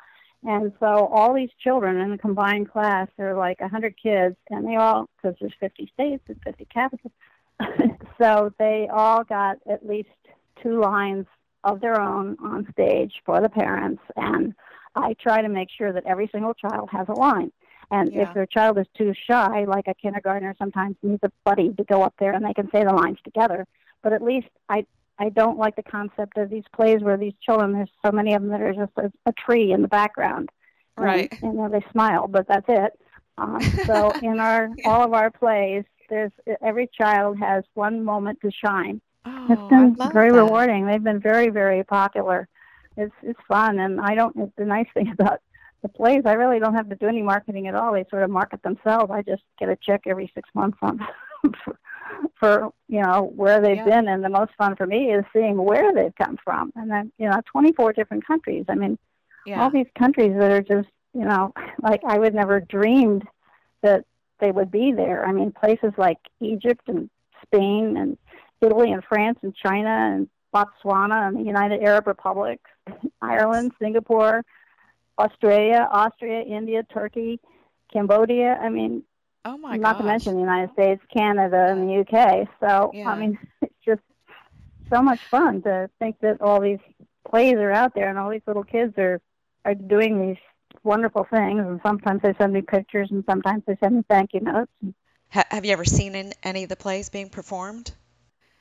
And 0.44 0.72
so 0.80 0.86
all 0.86 1.34
these 1.34 1.50
children 1.62 2.00
in 2.00 2.12
the 2.12 2.18
combined 2.18 2.72
class, 2.72 3.10
there 3.18 3.32
are 3.32 3.38
like 3.38 3.60
100 3.60 3.96
kids, 4.02 4.38
and 4.50 4.66
they 4.66 4.78
all, 4.78 5.10
because 5.18 5.36
there's 5.40 5.54
50 5.60 5.92
states 5.94 6.24
and 6.28 6.42
50 6.44 6.66
capitals, 6.66 7.12
so 8.22 8.54
they 8.58 8.88
all 8.92 9.24
got 9.26 9.58
at 9.70 9.86
least 9.86 10.10
two 10.64 10.80
lines 10.80 11.26
of 11.66 11.82
their 11.82 12.00
own 12.00 12.38
on 12.42 12.66
stage 12.72 13.14
for 13.26 13.42
the 13.42 13.50
parents. 13.50 14.02
And 14.16 14.54
I 14.96 15.14
try 15.22 15.42
to 15.42 15.50
make 15.50 15.70
sure 15.78 15.92
that 15.92 16.06
every 16.06 16.30
single 16.32 16.54
child 16.54 16.90
has 16.92 17.08
a 17.10 17.20
line. 17.20 17.52
And 17.92 18.12
Yeah. 18.14 18.24
if 18.24 18.34
their 18.34 18.46
child 18.46 18.78
is 18.78 18.86
too 18.98 19.14
shy, 19.30 19.64
like 19.66 19.88
a 19.88 19.94
kindergartner 19.96 20.56
sometimes 20.60 20.96
needs 21.02 21.24
a 21.24 21.32
buddy 21.44 21.74
to 21.74 21.84
go 21.86 22.04
up 22.04 22.14
there 22.20 22.34
and 22.34 22.46
they 22.46 22.54
can 22.54 22.70
say 22.72 22.84
the 22.84 22.94
lines 22.94 23.18
together. 23.24 23.66
But 24.04 24.14
at 24.14 24.22
least 24.22 24.48
I 24.70 24.86
I 25.22 25.30
don't 25.30 25.58
like 25.58 25.76
the 25.76 25.84
concept 25.84 26.38
of 26.38 26.50
these 26.50 26.64
plays 26.74 27.02
where 27.02 27.18
these 27.18 27.34
children 27.42 27.74
there's 27.74 27.90
so 28.06 28.12
many 28.12 28.34
of 28.34 28.42
them 28.42 28.52
that 28.52 28.62
are 28.62 28.74
just 28.74 28.94
a, 28.98 29.12
a 29.26 29.34
tree 29.34 29.72
in 29.74 29.82
the 29.82 29.88
background. 29.90 30.50
And, 30.98 31.06
Right. 31.06 31.32
You 31.42 31.52
know, 31.54 31.70
they 31.70 31.84
smile, 31.92 32.28
but 32.28 32.48
that's 32.48 32.66
it. 32.70 32.94
Um, 33.38 33.60
so 33.86 34.14
in 34.22 34.40
our 34.40 34.70
all 34.86 35.04
of 35.04 35.14
our 35.14 35.30
plays, 35.32 35.84
there's 36.10 36.32
every 36.62 36.88
child 37.00 37.38
has 37.40 37.64
one 37.74 38.04
moment 38.04 38.40
to 38.42 38.52
shine. 38.52 39.02
Oh, 39.26 39.46
It's 39.50 39.62
been 39.70 39.96
very 40.14 40.30
that. 40.30 40.36
rewarding. 40.36 40.86
They've 40.86 41.04
been 41.04 41.20
very, 41.20 41.50
very 41.50 41.84
popular. 41.84 42.48
It's 42.98 43.14
it's 43.24 43.40
fun, 43.48 43.80
and 43.80 44.00
I 44.00 44.16
don't. 44.16 44.56
The 44.56 44.66
nice 44.66 44.88
thing 44.94 45.10
about 45.20 45.42
the 45.82 45.90
plays. 45.90 46.24
I 46.26 46.34
really 46.34 46.60
don't 46.60 46.76
have 46.76 46.90
to 46.90 46.96
do 46.96 47.08
any 47.08 47.22
marketing 47.22 47.68
at 47.68 47.76
all. 47.76 47.94
They 47.94 48.06
sort 48.10 48.24
of 48.24 48.30
market 48.30 48.62
themselves. 48.64 49.12
I 49.12 49.22
just 49.22 49.44
get 49.60 49.70
a 49.70 49.76
check 49.78 50.02
every 50.06 50.32
six 50.36 50.50
months 50.54 50.78
on 50.82 51.00
for, 51.64 51.80
for 52.40 52.74
you 52.88 53.02
know 53.02 53.32
where 53.36 53.62
they've 53.62 53.78
Yeah. 53.78 53.86
been, 53.86 54.08
and 54.08 54.24
the 54.24 54.30
most 54.30 54.52
fun 54.58 54.76
for 54.76 54.86
me 54.86 55.12
is 55.14 55.24
seeing 55.34 55.58
where 55.58 55.94
they've 55.94 56.16
come 56.16 56.38
from. 56.44 56.72
And 56.76 56.90
then 56.90 57.12
you 57.18 57.30
know, 57.30 57.42
24 57.52 57.94
different 57.94 58.26
countries. 58.26 58.66
I 58.70 58.76
mean, 58.76 58.98
Yeah. 59.46 59.62
all 59.64 59.70
these 59.70 59.88
countries 59.98 60.34
that 60.38 60.52
are 60.52 60.62
just 60.62 60.90
you 61.14 61.26
know 61.26 61.54
like 61.82 62.02
I 62.06 62.18
would 62.20 62.36
never 62.36 62.60
dreamed 62.60 63.28
that 63.82 64.06
they 64.40 64.52
would 64.52 64.72
be 64.72 64.92
there. 64.92 65.26
I 65.26 65.32
mean, 65.32 65.52
places 65.52 65.92
like 65.98 66.18
Egypt 66.40 66.88
and 66.88 67.10
Spain 67.46 67.98
and 67.98 68.18
Italy 68.62 68.92
and 68.92 69.04
France 69.04 69.40
and 69.42 69.56
China 69.56 69.90
and 69.90 70.30
Botswana 70.54 71.28
and 71.28 71.38
the 71.38 71.44
United 71.44 71.82
Arab 71.84 72.08
Republic, 72.08 72.60
Ireland, 73.22 73.72
Singapore, 73.80 74.44
Australia, 75.20 75.88
Austria, 75.92 76.42
India, 76.42 76.84
Turkey, 76.84 77.40
Cambodia. 77.92 78.58
I 78.62 78.70
mean, 78.70 79.04
oh 79.46 79.58
my 79.58 79.78
not 79.78 79.98
to 80.00 80.04
mention 80.04 80.34
the 80.36 80.40
United 80.40 80.72
States, 80.74 81.02
Canada, 81.14 81.68
and 81.70 81.90
the 81.90 82.00
UK. 82.02 82.48
So, 82.60 82.92
Yeah. 82.94 83.10
I 83.10 83.20
mean, 83.20 83.38
it's 83.62 83.74
just 83.86 84.02
so 84.92 85.02
much 85.02 85.20
fun 85.30 85.62
to 85.64 85.90
think 86.00 86.20
that 86.22 86.42
all 86.42 86.62
these 86.62 86.80
plays 87.30 87.56
are 87.56 87.72
out 87.72 87.94
there 87.94 88.10
and 88.10 88.18
all 88.18 88.30
these 88.30 88.42
little 88.48 88.64
kids 88.64 88.98
are 88.98 89.22
are 89.66 89.76
doing 89.76 90.26
these 90.26 90.38
wonderful 90.84 91.26
things. 91.30 91.60
And 91.60 91.80
sometimes 91.84 92.22
they 92.22 92.34
send 92.40 92.54
me 92.54 92.62
pictures, 92.62 93.10
and 93.12 93.24
sometimes 93.28 93.64
they 93.68 93.78
send 93.82 93.98
me 93.98 94.04
thank 94.10 94.34
you 94.34 94.40
notes. 94.40 94.72
Ha- 95.32 95.46
have 95.50 95.66
you 95.66 95.72
ever 95.74 95.86
seen 95.86 96.16
in, 96.16 96.34
any 96.44 96.64
of 96.64 96.70
the 96.70 96.76
plays 96.76 97.10
being 97.10 97.30
performed? 97.30 97.92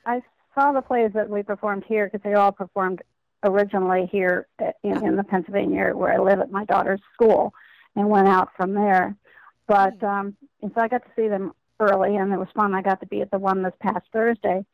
I 0.05 0.21
saw 0.53 0.71
the 0.71 0.81
plays 0.81 1.11
that 1.13 1.29
we 1.29 1.41
performed 1.43 1.85
here 1.87 2.05
because 2.05 2.21
they 2.23 2.33
all 2.33 2.51
performed 2.51 3.01
originally 3.43 4.09
here 4.11 4.47
in, 4.83 5.05
in 5.05 5.15
the 5.15 5.23
Pennsylvania 5.23 5.79
area 5.79 5.97
where 5.97 6.13
I 6.13 6.17
live 6.17 6.39
at 6.39 6.51
my 6.51 6.65
daughter's 6.65 7.01
school, 7.13 7.53
and 7.95 8.09
went 8.09 8.27
out 8.27 8.49
from 8.55 8.73
there. 8.73 9.15
But 9.67 10.01
um, 10.03 10.35
and 10.61 10.71
so 10.73 10.81
I 10.81 10.87
got 10.87 11.03
to 11.03 11.11
see 11.15 11.27
them 11.27 11.53
early, 11.79 12.15
and 12.15 12.31
it 12.33 12.39
was 12.39 12.47
fun. 12.55 12.73
I 12.73 12.81
got 12.81 12.99
to 13.01 13.05
be 13.05 13.21
at 13.21 13.31
the 13.31 13.39
one 13.39 13.61
this 13.61 13.73
past 13.81 14.05
Thursday. 14.11 14.65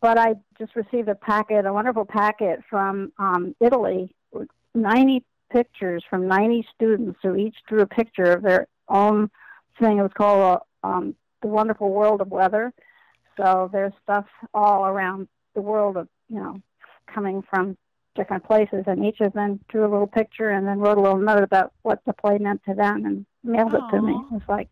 But 0.00 0.18
I 0.18 0.34
just 0.58 0.76
received 0.76 1.08
a 1.08 1.14
packet, 1.14 1.64
a 1.64 1.72
wonderful 1.72 2.04
packet 2.04 2.60
from 2.68 3.12
um, 3.18 3.56
Italy, 3.60 4.14
with 4.32 4.48
90 4.74 5.24
pictures 5.50 6.04
from 6.10 6.28
90 6.28 6.66
students 6.74 7.18
who 7.22 7.36
each 7.36 7.56
drew 7.66 7.80
a 7.80 7.86
picture 7.86 8.32
of 8.32 8.42
their 8.42 8.66
own 8.88 9.30
thing. 9.80 9.98
It 9.98 10.02
was 10.02 10.10
called 10.14 10.60
uh, 10.82 10.86
um, 10.86 11.14
The 11.40 11.48
Wonderful 11.48 11.90
World 11.90 12.20
of 12.20 12.28
Weather. 12.28 12.72
So 13.38 13.70
there's 13.72 13.92
stuff 14.02 14.26
all 14.52 14.84
around 14.84 15.28
the 15.54 15.62
world 15.62 15.96
of, 15.96 16.08
you 16.28 16.36
know, 16.36 16.60
coming 17.06 17.42
from 17.48 17.76
different 18.14 18.44
places, 18.44 18.84
and 18.86 19.04
each 19.04 19.20
of 19.20 19.32
them 19.32 19.60
drew 19.68 19.82
a 19.82 19.90
little 19.90 20.06
picture 20.06 20.50
and 20.50 20.66
then 20.66 20.78
wrote 20.80 20.98
a 20.98 21.00
little 21.00 21.18
note 21.18 21.42
about 21.42 21.72
what 21.82 22.00
the 22.06 22.12
play 22.12 22.38
meant 22.38 22.62
to 22.68 22.74
them 22.74 23.04
and 23.04 23.26
mailed 23.42 23.74
Aww. 23.74 23.76
it 23.76 23.88
to 23.90 24.00
me. 24.00 24.14
It 24.30 24.34
was 24.34 24.42
like, 24.48 24.68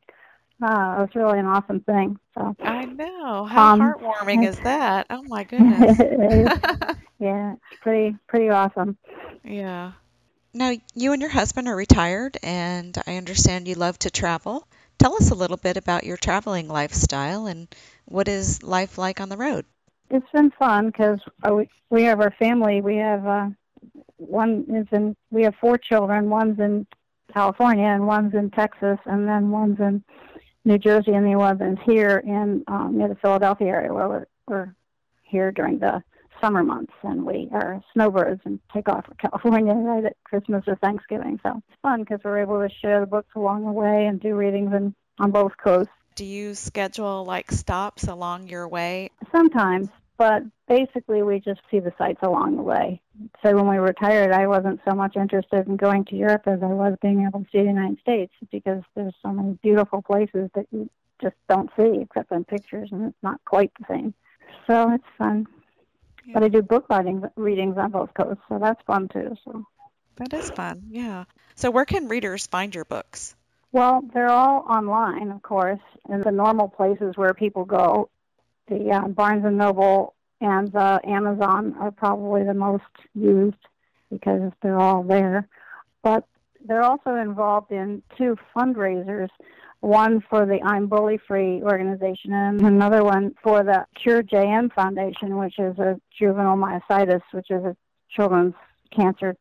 wow, 0.61 0.99
it 0.99 1.01
was 1.03 1.15
really 1.15 1.39
an 1.39 1.47
awesome 1.47 1.81
thing. 1.81 2.19
So 2.35 2.57
I 2.65 2.87
know 2.87 3.45
how 3.45 3.71
Um, 3.73 3.79
heartwarming 3.79 4.45
is 4.45 4.61
that? 4.63 5.07
Oh 5.11 5.23
my 5.23 5.45
goodness. 5.45 6.03
yeah, 7.19 7.55
it's 7.55 7.81
pretty 7.81 8.17
pretty 8.29 8.49
awesome. 8.51 8.97
yeah. 9.45 9.93
Now 10.55 10.73
you 10.95 11.13
and 11.13 11.23
your 11.23 11.31
husband 11.31 11.69
are 11.69 11.77
retired, 11.77 12.39
and 12.43 12.97
I 13.07 13.17
understand 13.17 13.69
you 13.69 13.75
love 13.77 13.99
to 14.01 14.11
travel. 14.11 14.69
Tell 14.99 15.17
us 15.17 15.31
a 15.31 15.35
little 15.37 15.57
bit 15.59 15.77
about 15.77 16.05
your 16.05 16.17
traveling 16.19 16.69
lifestyle 16.69 17.47
and 17.47 17.69
what 18.07 18.29
is 18.29 18.63
life 18.63 18.99
like 18.99 19.21
on 19.21 19.29
the 19.29 19.37
road. 19.39 19.67
It's 20.13 20.31
been 20.31 20.53
fun 20.59 20.89
because 20.89 21.19
we, 21.51 21.69
we 21.89 22.03
have 22.05 22.21
our 22.21 22.35
family. 22.39 22.83
We 22.83 22.97
have 22.97 23.27
uh, 23.27 23.49
one 24.19 24.67
is 24.69 24.87
in. 24.93 25.17
We 25.31 25.43
have 25.45 25.55
four 25.59 25.79
children. 25.79 26.29
One's 26.29 26.61
in 26.61 26.87
California, 27.33 27.87
and 27.87 28.07
one's 28.07 28.35
in 28.35 28.51
Texas, 28.51 28.99
and 29.07 29.27
then 29.27 29.51
one's 29.51 29.81
in 29.81 30.05
New 30.67 30.79
Jersey, 30.79 31.13
and 31.13 31.27
the 31.27 31.39
other 31.39 31.65
one's 31.65 31.79
here 31.87 32.23
in 32.25 32.63
um, 32.69 32.99
near 32.99 33.09
the 33.09 33.17
Philadelphia 33.17 33.69
area 33.69 33.93
where 33.93 34.09
we're, 34.09 34.27
we're 34.47 34.75
here 35.23 35.51
during 35.51 35.79
the 35.79 36.03
summer 36.43 36.63
months, 36.63 36.93
and 37.03 37.25
we 37.25 37.49
are 37.53 37.83
snowbirds 37.95 38.43
and 38.45 38.61
take 38.73 38.89
off 38.89 39.07
for 39.07 39.15
California 39.19 39.73
right 39.73 40.05
at 40.05 40.17
Christmas 40.25 40.63
or 40.67 40.77
Thanksgiving. 40.77 41.41
So 41.43 41.51
it's 41.57 41.79
fun 41.81 42.01
because 42.01 42.21
we're 42.23 42.43
able 42.43 42.61
to 42.61 42.69
share 42.83 43.01
the 43.01 43.07
books 43.07 43.31
along 43.35 43.65
the 43.65 43.73
way 43.73 44.07
and 44.07 44.21
do 44.21 44.35
readings 44.35 44.75
in, 44.75 44.95
on 45.19 45.31
both 45.31 45.53
coasts. 45.57 45.91
Do 46.15 46.27
you 46.27 46.55
schedule 46.55 47.25
like 47.25 47.51
stops 47.51 48.05
along 48.07 48.49
your 48.49 48.69
way? 48.69 49.11
Sometimes, 49.33 49.89
but 50.19 50.43
basically 50.69 51.23
we 51.23 51.41
just 51.41 51.61
see 51.71 51.81
the 51.81 51.93
sights 51.99 52.21
along 52.23 52.57
the 52.57 52.63
way. 52.63 53.01
So 53.43 53.55
when 53.55 53.69
we 53.69 53.79
retired, 53.79 54.33
I 54.33 54.47
wasn't 54.47 54.81
so 54.89 54.95
much 54.95 55.17
interested 55.17 55.67
in 55.67 55.77
going 55.77 56.05
to 56.07 56.17
Europe 56.17 56.43
as 56.47 56.63
I 56.63 56.67
was 56.67 56.97
being 57.03 57.27
able 57.27 57.41
to 57.41 57.47
see 57.51 57.59
the 57.59 57.65
United 57.65 57.99
States 58.01 58.33
because 58.51 58.83
there's 58.95 59.15
so 59.23 59.33
many 59.33 59.59
beautiful 59.63 60.03
places 60.03 60.51
that 60.55 60.67
you 60.71 60.89
just 61.21 61.37
don't 61.49 61.71
see 61.77 62.01
except 62.03 62.33
in 62.33 62.45
pictures, 62.45 62.89
and 62.93 63.07
it's 63.09 63.23
not 63.23 63.41
quite 63.45 63.73
the 63.79 63.87
same. 63.89 64.15
So 64.67 64.93
it's 64.93 65.05
fun. 65.19 65.47
Yeah. 66.25 66.35
But 66.35 66.43
I 66.45 66.49
do 66.49 66.63
book 66.63 66.87
writing 66.89 67.23
readings 67.37 67.77
on 67.79 67.91
both 67.91 68.15
coasts, 68.15 68.43
so 68.49 68.59
that's 68.59 68.81
fun 68.87 69.09
too. 69.09 69.35
So 69.45 69.67
That 70.17 70.33
is 70.33 70.51
fun. 70.51 70.85
Yeah. 70.91 71.25
So 71.55 71.71
where 71.71 71.85
can 71.85 72.09
readers 72.09 72.47
find 72.47 72.75
your 72.75 72.85
books? 72.85 73.35
well, 73.73 74.03
they're 74.13 74.29
all 74.31 74.65
online, 74.69 75.31
of 75.31 75.43
course, 75.43 75.81
in 76.09 76.21
the 76.21 76.31
normal 76.31 76.69
places 76.69 77.17
where 77.17 77.33
people 77.33 77.65
go. 77.65 78.11
The 78.73 78.91
uh, 78.91 79.09
Barnes 79.09 79.45
and 79.45 79.59
Noble 79.59 80.15
and 80.41 80.73
the 80.73 80.99
Amazon 81.05 81.75
are 81.79 81.91
probably 81.91 82.43
the 82.43 82.55
most 82.55 82.85
used 83.15 83.57
because 84.11 84.51
they're 84.63 84.81
all 84.81 85.03
there. 85.03 85.47
But 86.03 86.27
they're 86.67 86.83
also 86.83 87.17
involved 87.17 87.71
in 87.71 88.03
two 88.17 88.37
fundraisers 88.57 89.29
one 89.81 90.23
for 90.31 90.47
the 90.47 90.63
I'm 90.63 90.87
Bully 90.87 91.19
Free 91.19 91.61
organization 91.63 92.33
and 92.33 92.61
another 92.63 93.03
one 93.03 93.35
for 93.43 93.65
the 93.65 93.85
Cure 94.01 94.23
JM 94.23 94.73
Foundation, 94.73 95.37
which 95.37 95.59
is 95.59 95.77
a 95.79 96.01
juvenile 96.17 96.57
myositis, 96.57 97.23
which 97.33 97.51
is 97.51 97.65
a 97.65 97.77
children's 98.09 98.55
cancer 98.95 99.37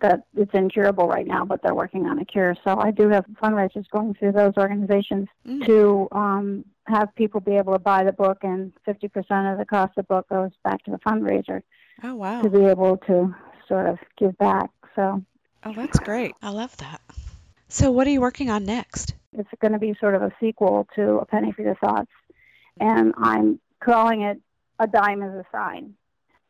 that 0.00 0.20
it's 0.36 0.54
incurable 0.54 1.08
right 1.08 1.26
now, 1.26 1.44
but 1.44 1.60
they're 1.62 1.74
working 1.74 2.06
on 2.06 2.18
a 2.20 2.24
cure. 2.24 2.56
So 2.64 2.78
I 2.80 2.90
do 2.92 3.08
have 3.08 3.26
fundraisers 3.42 3.84
going 3.90 4.14
through 4.14 4.32
those 4.32 4.54
organizations 4.56 5.28
Mm. 5.46 5.66
to 5.66 6.08
um, 6.12 6.64
have 6.90 7.14
people 7.14 7.40
be 7.40 7.56
able 7.56 7.72
to 7.72 7.78
buy 7.78 8.04
the 8.04 8.12
book, 8.12 8.38
and 8.42 8.72
50% 8.86 9.52
of 9.52 9.58
the 9.58 9.64
cost 9.64 9.90
of 9.96 10.06
the 10.06 10.14
book 10.14 10.28
goes 10.28 10.50
back 10.64 10.82
to 10.84 10.90
the 10.90 10.98
fundraiser 10.98 11.62
Oh 12.02 12.14
wow. 12.14 12.42
to 12.42 12.50
be 12.50 12.64
able 12.64 12.96
to 13.06 13.34
sort 13.68 13.86
of 13.86 13.98
give 14.18 14.36
back. 14.38 14.70
So 14.94 15.22
Oh, 15.64 15.72
that's 15.74 15.98
great. 15.98 16.34
I 16.42 16.50
love 16.50 16.76
that. 16.78 17.00
So 17.68 17.90
what 17.90 18.06
are 18.06 18.10
you 18.10 18.20
working 18.20 18.50
on 18.50 18.64
next? 18.64 19.14
it's 19.32 19.48
going 19.60 19.72
to 19.72 19.78
be 19.78 19.94
sort 20.00 20.16
of 20.16 20.22
a 20.22 20.32
sequel 20.40 20.88
to 20.96 21.18
A 21.18 21.24
Penny 21.24 21.52
for 21.52 21.62
Your 21.62 21.76
Thoughts, 21.76 22.10
and 22.80 23.14
I'm 23.16 23.60
calling 23.82 24.22
it 24.22 24.40
A 24.80 24.86
Dime 24.88 25.22
is 25.22 25.32
a 25.34 25.44
Sign. 25.52 25.94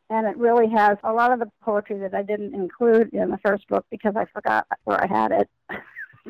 And 0.09 0.27
it 0.27 0.37
really 0.39 0.69
has 0.71 0.97
a 1.05 1.13
lot 1.13 1.31
of 1.31 1.39
the 1.39 1.49
poetry 1.63 1.99
that 1.99 2.15
I 2.15 2.23
didn't 2.23 2.53
include 2.55 3.11
in 3.13 3.31
the 3.31 3.39
first 3.39 3.69
book 3.69 3.85
because 3.91 4.15
I 4.17 4.25
forgot 4.33 4.67
where 4.85 5.01
I 5.01 5.07
had 5.07 5.31
it. 5.31 5.49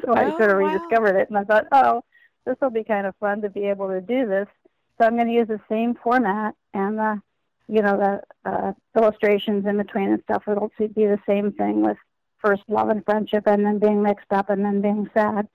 so 0.04 0.12
I 0.14 0.24
Oh, 0.24 0.36
sort 0.36 0.50
of 0.50 0.56
wow. 0.58 0.64
rediscovered 0.64 1.16
it, 1.16 1.28
and 1.30 1.38
I 1.38 1.44
thought, 1.44 1.66
oh, 1.72 2.02
this 2.46 2.56
will 2.60 2.70
be 2.70 2.84
kind 2.84 3.06
of 3.06 3.14
fun 3.16 3.42
to 3.42 3.50
be 3.50 3.64
able 3.64 3.88
to 3.88 4.00
do 4.00 4.26
this. 4.26 4.48
So 4.98 5.06
I'm 5.06 5.16
going 5.16 5.28
to 5.28 5.32
use 5.32 5.48
the 5.48 5.60
same 5.68 5.94
format 5.94 6.54
and 6.74 6.98
the, 6.98 7.22
you 7.68 7.82
know, 7.82 7.96
the 7.96 8.50
uh, 8.50 8.72
illustrations 8.96 9.66
in 9.66 9.76
between 9.76 10.10
and 10.10 10.22
stuff. 10.24 10.44
It'll 10.46 10.70
be 10.78 10.88
the 11.06 11.20
same 11.26 11.52
thing 11.52 11.82
with 11.82 11.96
first 12.38 12.62
love 12.68 12.88
and 12.88 13.04
friendship, 13.04 13.46
and 13.46 13.64
then 13.64 13.78
being 13.78 14.02
mixed 14.02 14.32
up, 14.32 14.48
and 14.50 14.64
then 14.64 14.80
being 14.80 15.08
sad. 15.12 15.46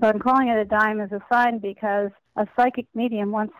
So 0.00 0.08
I'm 0.08 0.18
calling 0.18 0.48
it 0.48 0.58
a 0.58 0.64
dime 0.64 1.00
as 1.00 1.10
a 1.10 1.24
sign 1.32 1.58
because 1.58 2.10
a 2.36 2.46
psychic 2.54 2.86
medium 2.94 3.30
once 3.30 3.52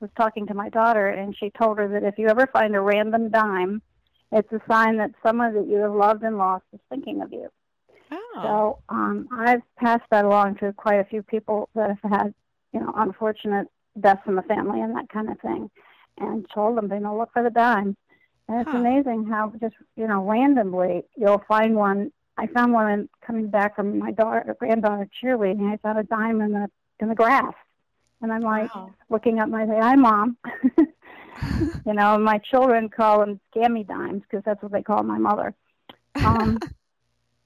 was 0.00 0.10
talking 0.16 0.46
to 0.46 0.54
my 0.54 0.68
daughter, 0.68 1.08
and 1.08 1.36
she 1.36 1.50
told 1.50 1.78
her 1.78 1.88
that 1.88 2.04
if 2.04 2.18
you 2.18 2.28
ever 2.28 2.46
find 2.48 2.74
a 2.74 2.80
random 2.80 3.30
dime, 3.30 3.82
it's 4.32 4.52
a 4.52 4.60
sign 4.68 4.98
that 4.98 5.12
someone 5.22 5.54
that 5.54 5.66
you 5.66 5.76
have 5.76 5.92
loved 5.92 6.22
and 6.22 6.38
lost 6.38 6.64
is 6.72 6.80
thinking 6.90 7.22
of 7.22 7.32
you. 7.32 7.48
So 8.42 8.78
um, 8.88 9.28
I've 9.32 9.62
passed 9.76 10.04
that 10.10 10.24
along 10.24 10.56
to 10.56 10.72
quite 10.72 11.00
a 11.00 11.04
few 11.04 11.22
people 11.22 11.68
that 11.74 11.98
have 12.02 12.10
had, 12.12 12.34
you 12.72 12.80
know, 12.80 12.92
unfortunate 12.96 13.68
deaths 14.00 14.22
in 14.26 14.36
the 14.36 14.42
family 14.42 14.80
and 14.80 14.94
that 14.96 15.08
kind 15.08 15.28
of 15.30 15.40
thing, 15.40 15.70
and 16.18 16.46
told 16.54 16.76
them, 16.76 16.90
you 16.92 17.00
know, 17.00 17.16
look 17.18 17.32
for 17.32 17.42
the 17.42 17.50
dime. 17.50 17.96
And 18.48 18.60
it's 18.60 18.70
Huh. 18.70 18.78
amazing 18.78 19.26
how 19.26 19.52
just, 19.60 19.74
you 19.96 20.06
know, 20.06 20.22
randomly 20.24 21.02
you'll 21.16 21.42
find 21.48 21.74
one. 21.74 22.12
I 22.36 22.46
found 22.46 22.72
one 22.72 22.90
in, 22.92 23.08
coming 23.26 23.48
back 23.48 23.74
from 23.76 23.98
my 23.98 24.12
daughter, 24.12 24.54
granddaughter 24.58 25.08
cheerleading. 25.22 25.72
I 25.72 25.76
found 25.78 25.98
a 25.98 26.04
dime 26.04 26.40
in 26.40 26.52
the 26.52 26.68
in 27.00 27.08
the 27.08 27.14
grass, 27.14 27.54
and 28.22 28.32
I'm 28.32 28.40
like 28.42 28.70
Wow. 28.74 28.94
looking 29.10 29.38
up. 29.40 29.46
and 29.46 29.56
I 29.56 29.66
say, 29.66 29.78
"Hi, 29.80 29.96
mom." 29.96 30.36
you 31.60 31.92
know, 31.94 32.18
my 32.18 32.38
children 32.38 32.88
call 32.88 33.20
them 33.20 33.40
scammy 33.54 33.86
dimes 33.86 34.22
because 34.22 34.44
that's 34.44 34.62
what 34.62 34.72
they 34.72 34.82
call 34.82 35.02
my 35.02 35.18
mother. 35.18 35.54
Um, 36.24 36.62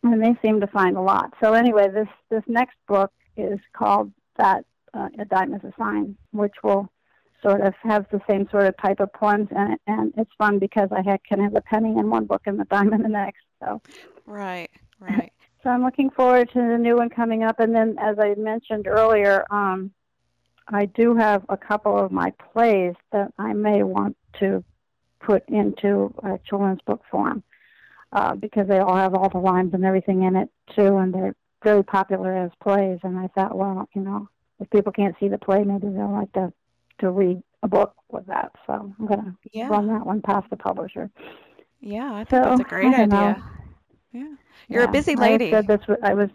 and 0.03 0.23
they 0.23 0.37
seem 0.43 0.61
to 0.61 0.67
find 0.67 0.97
a 0.97 1.01
lot. 1.01 1.33
So 1.43 1.53
anyway, 1.53 1.88
this 1.88 2.09
this 2.31 2.43
next 2.47 2.77
book 2.88 3.12
is 3.37 3.59
called 3.73 4.12
that 4.37 4.65
uh, 4.95 5.09
a 5.19 5.25
dime 5.25 5.55
is 5.55 5.62
a 5.65 5.73
sign, 5.79 6.17
which 6.33 6.55
will 6.62 6.91
sort 7.43 7.61
of 7.61 7.75
have 7.83 8.07
the 8.11 8.21
same 8.29 8.49
sort 8.51 8.67
of 8.67 8.77
type 8.77 9.01
of 9.01 9.12
poems 9.12 9.49
in 9.51 9.73
it, 9.73 9.81
and 9.87 10.12
it's 10.17 10.31
fun 10.38 10.59
because 10.59 10.88
I 10.93 11.03
can 11.29 11.41
have 11.41 11.55
a 11.57 11.61
penny 11.61 11.91
in 11.99 12.11
one 12.11 12.27
book 12.27 12.43
and 12.47 12.59
the 12.59 12.65
dime 12.65 12.93
in 12.93 13.03
the 13.03 13.09
next. 13.09 13.43
So 13.61 13.81
right. 14.27 14.71
Right. 15.01 15.33
so 15.62 15.71
I'm 15.71 15.83
looking 15.83 16.11
forward 16.11 16.51
to 16.53 16.59
the 16.59 16.79
new 16.79 16.97
one 16.97 17.11
coming 17.11 17.43
up. 17.43 17.61
And 17.61 17.75
then, 17.75 17.97
as 18.01 18.19
I 18.19 18.35
mentioned 18.35 18.87
earlier, 18.87 19.45
um, 19.51 19.93
I 20.69 20.87
do 20.87 21.17
have 21.17 21.45
a 21.49 21.57
couple 21.57 21.99
of 21.99 22.12
my 22.12 22.33
plays 22.53 22.95
that 23.11 23.33
I 23.38 23.53
may 23.53 23.83
want 23.83 24.17
to 24.41 24.65
put 25.21 25.49
into 25.49 26.15
a 26.23 26.38
children's 26.49 26.81
book 26.87 27.03
form 27.11 27.43
uh, 28.12 28.35
because 28.35 28.68
they 28.68 28.79
all 28.79 28.96
have 28.96 29.14
all 29.14 29.29
the 29.29 29.38
rhymes 29.38 29.75
and 29.75 29.85
everything 29.85 30.22
in 30.22 30.37
it 30.37 30.48
too, 30.77 30.98
and 30.98 31.12
they're 31.14 31.35
very 31.64 31.83
popular 31.83 32.35
as 32.35 32.51
plays. 32.62 32.98
And 33.03 33.18
I 33.18 33.29
thought, 33.29 33.57
well, 33.57 33.88
you 33.94 34.03
know, 34.03 34.29
if 34.61 34.68
people 34.70 34.92
can't 34.92 35.14
see 35.18 35.29
the 35.29 35.38
play, 35.38 35.62
maybe 35.64 35.88
they'll 35.88 36.12
like 36.12 36.33
to 36.33 36.53
to 37.01 37.11
read 37.11 37.42
a 37.62 37.68
book 37.68 37.94
with 38.11 38.27
that. 38.27 38.53
So 38.66 38.94
I'm 38.98 39.07
going 39.07 39.20
to 39.25 39.35
Yeah. 39.53 39.68
run 39.68 39.87
that 39.88 40.05
one 40.07 40.20
past 40.22 40.48
the 40.51 40.57
publisher. 40.57 41.11
Yeah, 41.81 42.12
I 42.12 42.25
think 42.25 42.44
So 42.44 42.51
that's 42.51 42.61
a 42.61 42.64
great 42.64 42.87
I 42.94 42.98
don't 42.98 43.09
know. 43.09 43.16
idea. 43.16 43.42
Yeah. 44.12 44.35
You're 44.68 44.83
a 44.83 44.87
Yeah, 44.87 44.90
busy 44.92 45.16
I 45.16 45.20
lady. 45.20 45.51
said 45.51 45.66
this. 45.66 45.81
was- 45.88 45.98
I 46.03 46.14
was. 46.14 46.29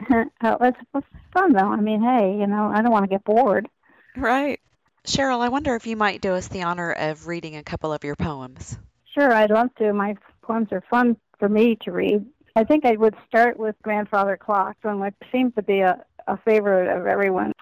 oh, 0.10 0.56
it's, 0.60 0.78
it's 0.94 1.06
fun 1.32 1.52
though. 1.52 1.66
I 1.72 1.80
mean, 1.80 2.00
hey, 2.00 2.36
you 2.38 2.46
know, 2.46 2.70
I 2.72 2.80
don't 2.82 2.92
want 2.92 3.04
to 3.04 3.08
get 3.10 3.24
bored. 3.24 3.68
Right. 4.16 4.60
Sherrill, 5.04 5.40
I 5.40 5.48
wonder 5.48 5.74
if 5.74 5.86
you 5.86 5.96
might 5.96 6.20
do 6.20 6.34
us 6.34 6.48
the 6.48 6.62
honor 6.62 6.92
of 6.92 7.26
reading 7.26 7.56
a 7.56 7.62
couple 7.62 7.92
of 7.92 8.04
your 8.04 8.14
poems. 8.16 8.78
Sure, 9.14 9.32
I'd 9.32 9.50
love 9.50 9.74
to. 9.76 9.92
My 9.92 10.16
poems 10.48 10.68
are 10.72 10.82
fun 10.90 11.16
for 11.38 11.48
me 11.48 11.76
to 11.82 11.92
read. 11.92 12.24
I 12.56 12.64
think 12.64 12.84
I 12.84 12.96
would 12.96 13.14
start 13.28 13.58
with 13.58 13.76
Grandfather 13.82 14.36
Clock, 14.36 14.76
one 14.82 14.98
which 14.98 15.14
seems 15.30 15.54
to 15.54 15.62
be 15.62 15.80
a, 15.80 16.02
a 16.26 16.38
favorite 16.38 16.88
of 16.88 17.06
everyone. 17.06 17.52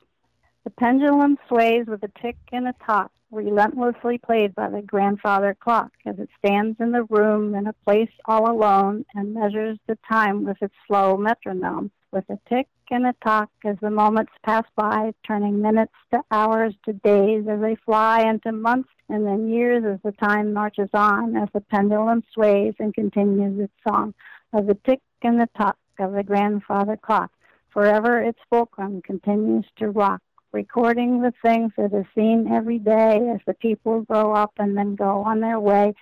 The 0.64 0.70
pendulum 0.70 1.36
sways 1.48 1.86
with 1.86 2.02
a 2.04 2.10
tick 2.22 2.36
and 2.52 2.68
a 2.68 2.74
tock, 2.84 3.10
relentlessly 3.30 4.18
played 4.18 4.54
by 4.54 4.70
the 4.70 4.82
grandfather 4.82 5.54
clock 5.54 5.90
as 6.06 6.18
it 6.18 6.28
stands 6.38 6.80
in 6.80 6.92
the 6.92 7.04
room 7.04 7.54
in 7.54 7.66
a 7.66 7.72
place 7.84 8.10
all 8.24 8.50
alone 8.50 9.04
and 9.14 9.34
measures 9.34 9.78
the 9.86 9.98
time 10.08 10.44
with 10.44 10.56
its 10.62 10.74
slow 10.86 11.16
metronome. 11.16 11.90
With 12.12 12.28
a 12.30 12.38
tick 12.48 12.68
and 12.90 13.06
a 13.06 13.14
tock 13.22 13.50
as 13.64 13.76
the 13.80 13.90
moments 13.90 14.32
pass 14.44 14.64
by, 14.76 15.12
turning 15.26 15.60
minutes 15.60 15.92
to 16.14 16.22
hours 16.30 16.74
to 16.84 16.92
days 16.92 17.46
as 17.48 17.60
they 17.60 17.74
fly 17.74 18.20
into 18.22 18.52
months 18.52 18.88
and 19.08 19.26
then 19.26 19.48
years 19.48 19.84
as 19.84 20.00
the 20.02 20.12
time 20.12 20.52
marches 20.52 20.88
on, 20.94 21.36
as 21.36 21.48
the 21.52 21.60
pendulum 21.60 22.22
sways 22.32 22.74
and 22.78 22.94
continues 22.94 23.60
its 23.60 23.72
song 23.86 24.14
of 24.52 24.66
the 24.66 24.78
tick 24.86 25.00
and 25.22 25.40
the 25.40 25.48
tock 25.56 25.76
of 25.98 26.12
the 26.12 26.22
grandfather 26.22 26.96
clock. 26.96 27.30
Forever 27.70 28.22
its 28.22 28.38
fulcrum 28.48 29.02
continues 29.02 29.66
to 29.76 29.90
rock, 29.90 30.22
recording 30.52 31.20
the 31.20 31.34
things 31.42 31.72
that 31.76 31.92
are 31.92 32.08
seen 32.14 32.50
every 32.50 32.78
day 32.78 33.30
as 33.34 33.40
the 33.46 33.54
people 33.54 34.02
grow 34.02 34.32
up 34.32 34.52
and 34.58 34.76
then 34.76 34.94
go 34.94 35.22
on 35.22 35.40
their 35.40 35.60
way. 35.60 35.92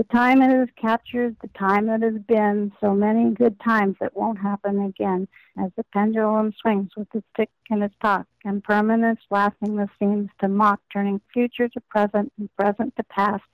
The 0.00 0.04
time 0.04 0.40
it 0.40 0.48
has 0.48 0.70
captured, 0.80 1.36
the 1.42 1.48
time 1.48 1.84
that 1.88 2.00
has 2.00 2.14
been, 2.26 2.72
so 2.80 2.94
many 2.94 3.34
good 3.34 3.60
times 3.60 3.96
that 4.00 4.16
won't 4.16 4.38
happen 4.38 4.80
again, 4.80 5.28
as 5.62 5.72
the 5.76 5.84
pendulum 5.92 6.54
swings 6.58 6.88
with 6.96 7.14
its 7.14 7.26
tick 7.36 7.50
and 7.68 7.82
its 7.82 7.94
tock, 8.00 8.26
and 8.46 8.64
permanence 8.64 9.20
lasting 9.30 9.76
the 9.76 9.90
seems 9.98 10.30
to 10.40 10.48
mock, 10.48 10.80
turning 10.90 11.20
future 11.34 11.68
to 11.68 11.80
present 11.82 12.32
and 12.38 12.48
present 12.56 12.96
to 12.96 13.02
past, 13.02 13.44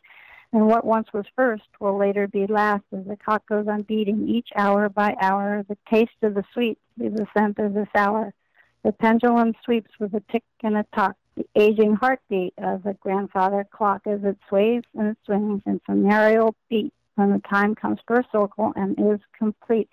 and 0.53 0.69
what 0.69 0.85
once 0.85 1.13
was 1.13 1.27
first 1.35 1.65
will 1.81 1.99
later 1.99 2.29
be 2.29 2.47
last 2.47 2.85
as 2.97 3.05
the 3.07 3.17
clock 3.17 3.45
goes 3.49 3.67
on 3.67 3.83
beating 3.83 4.29
each 4.29 4.51
hour 4.55 4.89
by 4.89 5.17
hour. 5.21 5.65
The 5.69 5.77
taste 5.91 6.23
of 6.23 6.35
the 6.35 6.45
sweet 6.53 6.79
is 7.01 7.13
the 7.13 7.27
scent 7.37 7.59
of 7.59 7.75
the 7.75 7.89
sour. 7.93 8.33
The 8.85 8.93
pendulum 8.93 9.55
sweeps 9.65 9.91
with 9.99 10.15
a 10.15 10.23
tick 10.31 10.45
and 10.63 10.77
a 10.77 10.87
tock, 10.95 11.17
the 11.37 11.47
aging 11.55 11.95
heartbeat 11.95 12.55
of 12.59 12.83
the 12.83 12.95
grandfather 12.95 13.67
clock 13.71 14.03
as 14.07 14.25
it 14.25 14.39
sways 14.49 14.83
and 14.95 15.17
swings 15.25 15.63
in 15.67 15.81
funereal 15.85 16.55
beat 16.69 16.93
when 17.17 17.31
the 17.31 17.41
time 17.41 17.75
comes 17.75 17.99
for 18.07 18.21
a 18.21 18.29
circle 18.33 18.73
and 18.77 18.99
is 18.99 19.21
complete. 19.37 19.89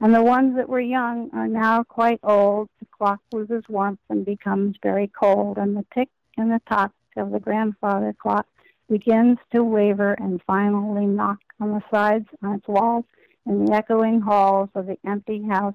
And 0.00 0.14
the 0.14 0.22
ones 0.22 0.56
that 0.56 0.68
were 0.68 0.80
young 0.80 1.30
are 1.32 1.48
now 1.48 1.82
quite 1.82 2.20
old. 2.22 2.68
The 2.78 2.86
clock 2.86 3.20
loses 3.32 3.64
warmth 3.68 3.98
and 4.08 4.24
becomes 4.24 4.76
very 4.82 5.08
cold, 5.08 5.58
and 5.58 5.76
the 5.76 5.84
tick 5.92 6.08
and 6.36 6.50
the 6.50 6.60
tock 6.68 6.92
of 7.16 7.32
the 7.32 7.40
grandfather 7.40 8.14
clock 8.20 8.46
begins 8.88 9.38
to 9.54 9.64
waver 9.64 10.12
and 10.14 10.40
finally 10.46 11.06
knock 11.06 11.38
on 11.60 11.72
the 11.72 11.82
sides, 11.90 12.26
on 12.42 12.54
its 12.56 12.68
walls, 12.68 13.04
in 13.44 13.64
the 13.64 13.72
echoing 13.74 14.20
halls 14.20 14.68
of 14.74 14.86
the 14.86 14.98
empty 15.04 15.42
house. 15.42 15.74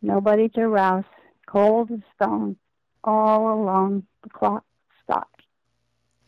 Nobody 0.00 0.48
to 0.50 0.66
rouse, 0.68 1.04
cold 1.46 1.90
as 1.90 2.00
stone, 2.14 2.56
all 3.04 3.54
along 3.54 4.06
The 4.22 4.30
clock 4.30 4.64
stopped. 5.04 5.42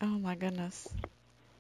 Oh 0.01 0.19
my 0.19 0.35
goodness. 0.35 0.89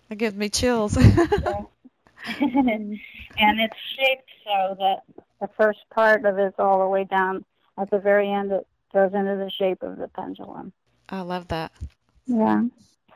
That 0.08 0.16
gives 0.16 0.34
me 0.34 0.48
chills. 0.48 0.96
and 2.40 2.98
it's 3.38 3.76
shaped 3.96 4.30
so 4.44 4.76
that 4.78 5.02
the 5.40 5.48
first 5.56 5.80
part 5.94 6.24
of 6.24 6.38
it's 6.38 6.58
all 6.58 6.80
the 6.80 6.88
way 6.88 7.04
down. 7.04 7.44
At 7.78 7.90
the 7.90 7.98
very 7.98 8.30
end, 8.30 8.52
it 8.52 8.66
goes 8.92 9.14
into 9.14 9.36
the 9.36 9.50
shape 9.50 9.82
of 9.82 9.96
the 9.96 10.08
pendulum. 10.08 10.72
I 11.08 11.22
love 11.22 11.48
that. 11.48 11.72
Yeah. 12.26 12.64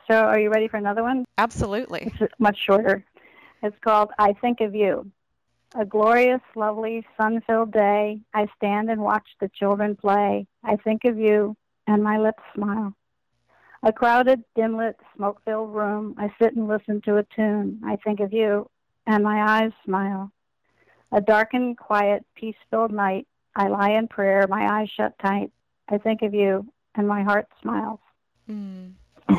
So, 0.07 0.15
are 0.15 0.39
you 0.39 0.49
ready 0.49 0.67
for 0.67 0.77
another 0.77 1.03
one? 1.03 1.25
Absolutely. 1.37 2.11
It's 2.19 2.33
much 2.39 2.57
shorter. 2.57 3.05
It's 3.63 3.77
called 3.81 4.11
I 4.19 4.33
Think 4.33 4.61
of 4.61 4.75
You. 4.75 5.11
A 5.75 5.85
glorious, 5.85 6.41
lovely, 6.55 7.05
sun 7.17 7.41
filled 7.45 7.71
day. 7.71 8.21
I 8.33 8.47
stand 8.55 8.89
and 8.89 9.01
watch 9.01 9.27
the 9.39 9.49
children 9.49 9.95
play. 9.95 10.47
I 10.63 10.77
think 10.77 11.03
of 11.05 11.17
you, 11.17 11.57
and 11.87 12.03
my 12.03 12.17
lips 12.17 12.43
smile. 12.53 12.93
A 13.83 13.93
crowded, 13.93 14.43
dim 14.55 14.77
lit, 14.77 14.97
smoke 15.15 15.41
filled 15.45 15.73
room. 15.73 16.15
I 16.17 16.33
sit 16.41 16.55
and 16.55 16.67
listen 16.67 17.01
to 17.01 17.17
a 17.17 17.25
tune. 17.35 17.81
I 17.85 17.97
think 17.97 18.19
of 18.19 18.33
you, 18.33 18.69
and 19.05 19.23
my 19.23 19.61
eyes 19.61 19.71
smile. 19.83 20.31
A 21.11 21.21
darkened, 21.21 21.77
quiet, 21.77 22.25
peace 22.35 22.55
filled 22.71 22.91
night. 22.91 23.27
I 23.55 23.67
lie 23.67 23.91
in 23.91 24.07
prayer, 24.07 24.47
my 24.49 24.79
eyes 24.79 24.89
shut 24.95 25.13
tight. 25.19 25.51
I 25.87 25.99
think 25.99 26.23
of 26.23 26.33
you, 26.33 26.67
and 26.95 27.07
my 27.07 27.23
heart 27.23 27.47
smiles. 27.61 27.99
Mm. 28.49 28.93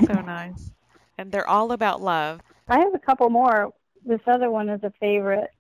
So 0.07 0.21
nice. 0.21 0.71
And 1.19 1.33
they're 1.33 1.49
all 1.49 1.73
about 1.73 2.01
love. 2.01 2.41
I 2.69 2.79
have 2.79 2.95
a 2.95 2.99
couple 2.99 3.29
more. 3.31 3.73
This 4.05 4.21
other 4.27 4.51
one 4.51 4.69
is 4.69 4.83
a 4.85 4.93
favorite. 5.01 5.51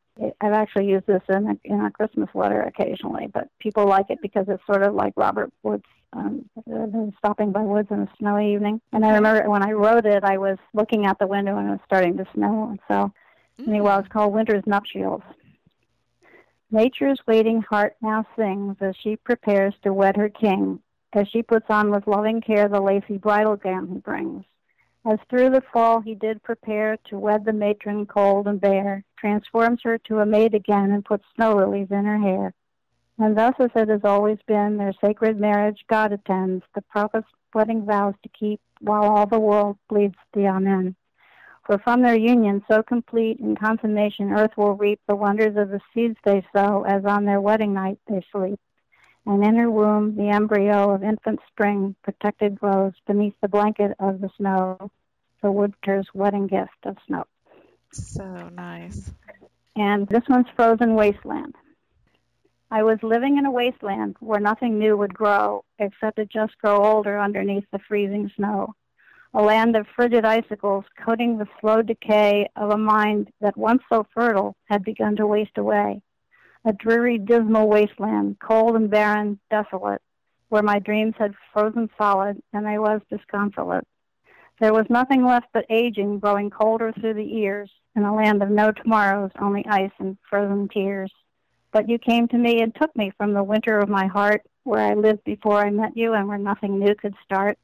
I've 0.40 0.52
actually 0.52 0.86
used 0.86 1.06
this 1.06 1.22
in 1.28 1.46
a, 1.48 1.56
in 1.64 1.80
a 1.80 1.90
Christmas 1.90 2.28
letter 2.34 2.62
occasionally, 2.62 3.26
but 3.32 3.48
people 3.58 3.86
like 3.86 4.06
it 4.10 4.18
because 4.22 4.46
it's 4.48 4.64
sort 4.64 4.82
of 4.82 4.94
like 4.94 5.12
Robert 5.16 5.52
Woods 5.62 5.84
um, 6.12 6.48
stopping 7.18 7.52
by 7.52 7.62
woods 7.62 7.88
on 7.90 8.00
a 8.00 8.08
snowy 8.18 8.54
evening. 8.54 8.80
And 8.92 9.04
I 9.04 9.14
remember 9.14 9.48
when 9.48 9.62
I 9.62 9.72
wrote 9.72 10.06
it, 10.06 10.24
I 10.24 10.38
was 10.38 10.58
looking 10.74 11.06
out 11.06 11.18
the 11.18 11.26
window 11.26 11.56
and 11.56 11.68
it 11.68 11.72
was 11.72 11.80
starting 11.86 12.16
to 12.16 12.26
snow. 12.34 12.68
And 12.70 12.80
so, 12.88 13.12
mm. 13.60 13.68
anyway, 13.68 13.96
it's 13.98 14.08
called 14.08 14.32
Winter's 14.32 14.64
Nuptials. 14.66 15.22
Nature's 16.70 17.20
waiting 17.26 17.62
heart 17.62 17.96
now 18.02 18.26
sings 18.36 18.76
as 18.80 18.94
she 19.02 19.16
prepares 19.16 19.74
to 19.82 19.92
wed 19.92 20.16
her 20.16 20.28
king 20.28 20.80
as 21.16 21.26
she 21.28 21.42
puts 21.42 21.66
on 21.70 21.90
with 21.90 22.06
loving 22.06 22.40
care 22.40 22.68
the 22.68 22.80
lacy 22.80 23.16
bridal 23.16 23.56
gown 23.56 23.88
he 23.88 23.98
brings. 23.98 24.44
As 25.06 25.18
through 25.30 25.50
the 25.50 25.62
fall 25.72 26.00
he 26.00 26.14
did 26.14 26.42
prepare 26.42 26.98
to 27.08 27.18
wed 27.18 27.44
the 27.44 27.52
matron 27.52 28.06
cold 28.06 28.48
and 28.48 28.60
bare, 28.60 29.04
transforms 29.16 29.80
her 29.84 29.98
to 29.98 30.18
a 30.18 30.26
maid 30.26 30.54
again 30.54 30.90
and 30.90 31.04
puts 31.04 31.24
snow 31.34 31.56
lilies 31.56 31.88
in 31.90 32.04
her 32.04 32.18
hair. 32.18 32.52
And 33.18 33.36
thus, 33.36 33.54
as 33.58 33.70
it 33.74 33.88
has 33.88 34.04
always 34.04 34.38
been, 34.46 34.76
their 34.76 34.92
sacred 35.00 35.40
marriage 35.40 35.84
God 35.88 36.12
attends, 36.12 36.64
the 36.74 36.82
prophet's 36.82 37.28
wedding 37.54 37.86
vows 37.86 38.14
to 38.22 38.28
keep, 38.28 38.60
while 38.80 39.04
all 39.04 39.26
the 39.26 39.40
world 39.40 39.78
bleeds 39.88 40.16
the 40.34 40.46
Amen. 40.46 40.94
For 41.64 41.78
from 41.78 42.02
their 42.02 42.16
union 42.16 42.62
so 42.68 42.82
complete 42.82 43.40
in 43.40 43.56
consummation, 43.56 44.32
earth 44.32 44.56
will 44.56 44.74
reap 44.74 45.00
the 45.06 45.16
wonders 45.16 45.56
of 45.56 45.70
the 45.70 45.80
seeds 45.92 46.16
they 46.24 46.46
sow, 46.54 46.84
as 46.84 47.04
on 47.04 47.24
their 47.24 47.40
wedding 47.40 47.72
night 47.72 47.98
they 48.06 48.24
sleep 48.30 48.60
and 49.26 49.44
in 49.44 49.56
her 49.56 49.70
womb 49.70 50.16
the 50.16 50.28
embryo 50.28 50.94
of 50.94 51.02
infant 51.02 51.40
spring 51.48 51.94
protected 52.02 52.58
grows 52.58 52.92
beneath 53.06 53.34
the 53.42 53.48
blanket 53.48 53.92
of 53.98 54.20
the 54.20 54.30
snow, 54.36 54.90
the 55.42 55.50
winter's 55.50 56.06
wedding 56.14 56.46
gift 56.46 56.70
of 56.84 56.96
snow. 57.06 57.24
So 57.90 58.48
nice. 58.50 59.10
And 59.74 60.06
this 60.08 60.22
one's 60.28 60.46
Frozen 60.54 60.94
Wasteland. 60.94 61.54
I 62.70 62.82
was 62.82 62.98
living 63.02 63.38
in 63.38 63.46
a 63.46 63.50
wasteland 63.50 64.16
where 64.20 64.40
nothing 64.40 64.78
new 64.78 64.96
would 64.96 65.14
grow 65.14 65.64
except 65.78 66.16
to 66.16 66.26
just 66.26 66.58
grow 66.58 66.84
older 66.84 67.18
underneath 67.18 67.64
the 67.70 67.78
freezing 67.78 68.30
snow. 68.34 68.74
A 69.34 69.42
land 69.42 69.76
of 69.76 69.86
frigid 69.94 70.24
icicles 70.24 70.84
coating 70.98 71.38
the 71.38 71.48
slow 71.60 71.82
decay 71.82 72.48
of 72.56 72.70
a 72.70 72.78
mind 72.78 73.30
that 73.40 73.56
once 73.56 73.82
so 73.88 74.06
fertile 74.14 74.56
had 74.64 74.82
begun 74.82 75.16
to 75.16 75.26
waste 75.26 75.58
away 75.58 76.02
a 76.66 76.72
dreary, 76.72 77.16
dismal 77.16 77.68
wasteland, 77.68 78.36
cold 78.40 78.74
and 78.74 78.90
barren, 78.90 79.38
desolate, 79.50 80.02
where 80.48 80.62
my 80.62 80.80
dreams 80.80 81.14
had 81.16 81.32
frozen 81.52 81.88
solid 81.96 82.42
and 82.52 82.66
I 82.66 82.78
was 82.78 83.00
disconsolate. 83.08 83.86
There 84.60 84.72
was 84.72 84.86
nothing 84.90 85.24
left 85.24 85.46
but 85.52 85.66
aging, 85.70 86.18
growing 86.18 86.50
colder 86.50 86.92
through 86.92 87.14
the 87.14 87.24
years, 87.24 87.70
in 87.94 88.02
a 88.02 88.14
land 88.14 88.42
of 88.42 88.50
no 88.50 88.72
tomorrows, 88.72 89.30
only 89.38 89.64
ice 89.66 89.92
and 89.98 90.18
frozen 90.28 90.68
tears. 90.68 91.12
But 91.72 91.88
you 91.88 91.98
came 91.98 92.28
to 92.28 92.38
me 92.38 92.60
and 92.62 92.74
took 92.74 92.94
me 92.96 93.12
from 93.16 93.32
the 93.32 93.42
winter 93.42 93.78
of 93.78 93.88
my 93.88 94.06
heart, 94.06 94.42
where 94.64 94.80
I 94.80 94.94
lived 94.94 95.24
before 95.24 95.58
I 95.58 95.70
met 95.70 95.96
you 95.96 96.14
and 96.14 96.28
where 96.28 96.38
nothing 96.38 96.78
new 96.78 96.94
could 96.94 97.14
start, 97.24 97.58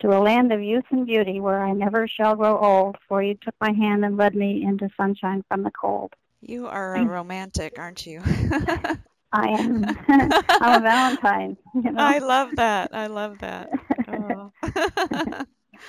to 0.00 0.16
a 0.16 0.20
land 0.20 0.52
of 0.52 0.62
youth 0.62 0.84
and 0.90 1.06
beauty 1.06 1.40
where 1.40 1.64
I 1.64 1.72
never 1.72 2.06
shall 2.06 2.36
grow 2.36 2.58
old, 2.58 2.96
for 3.08 3.22
you 3.22 3.34
took 3.34 3.54
my 3.60 3.72
hand 3.72 4.04
and 4.04 4.16
led 4.16 4.34
me 4.34 4.64
into 4.64 4.88
sunshine 4.96 5.44
from 5.48 5.62
the 5.62 5.70
cold. 5.70 6.12
You 6.40 6.66
are 6.66 6.96
a 6.96 7.04
romantic, 7.06 7.78
aren't 7.78 8.04
you? 8.04 8.20
I 9.32 9.48
am. 9.48 9.84
I'm 10.08 10.80
a 10.80 10.82
Valentine. 10.82 11.56
You 11.74 11.92
know? 11.92 12.02
I 12.02 12.18
love 12.18 12.56
that. 12.56 12.94
I 12.94 13.06
love 13.06 13.38
that. 13.40 13.70
Oh. 14.06 14.52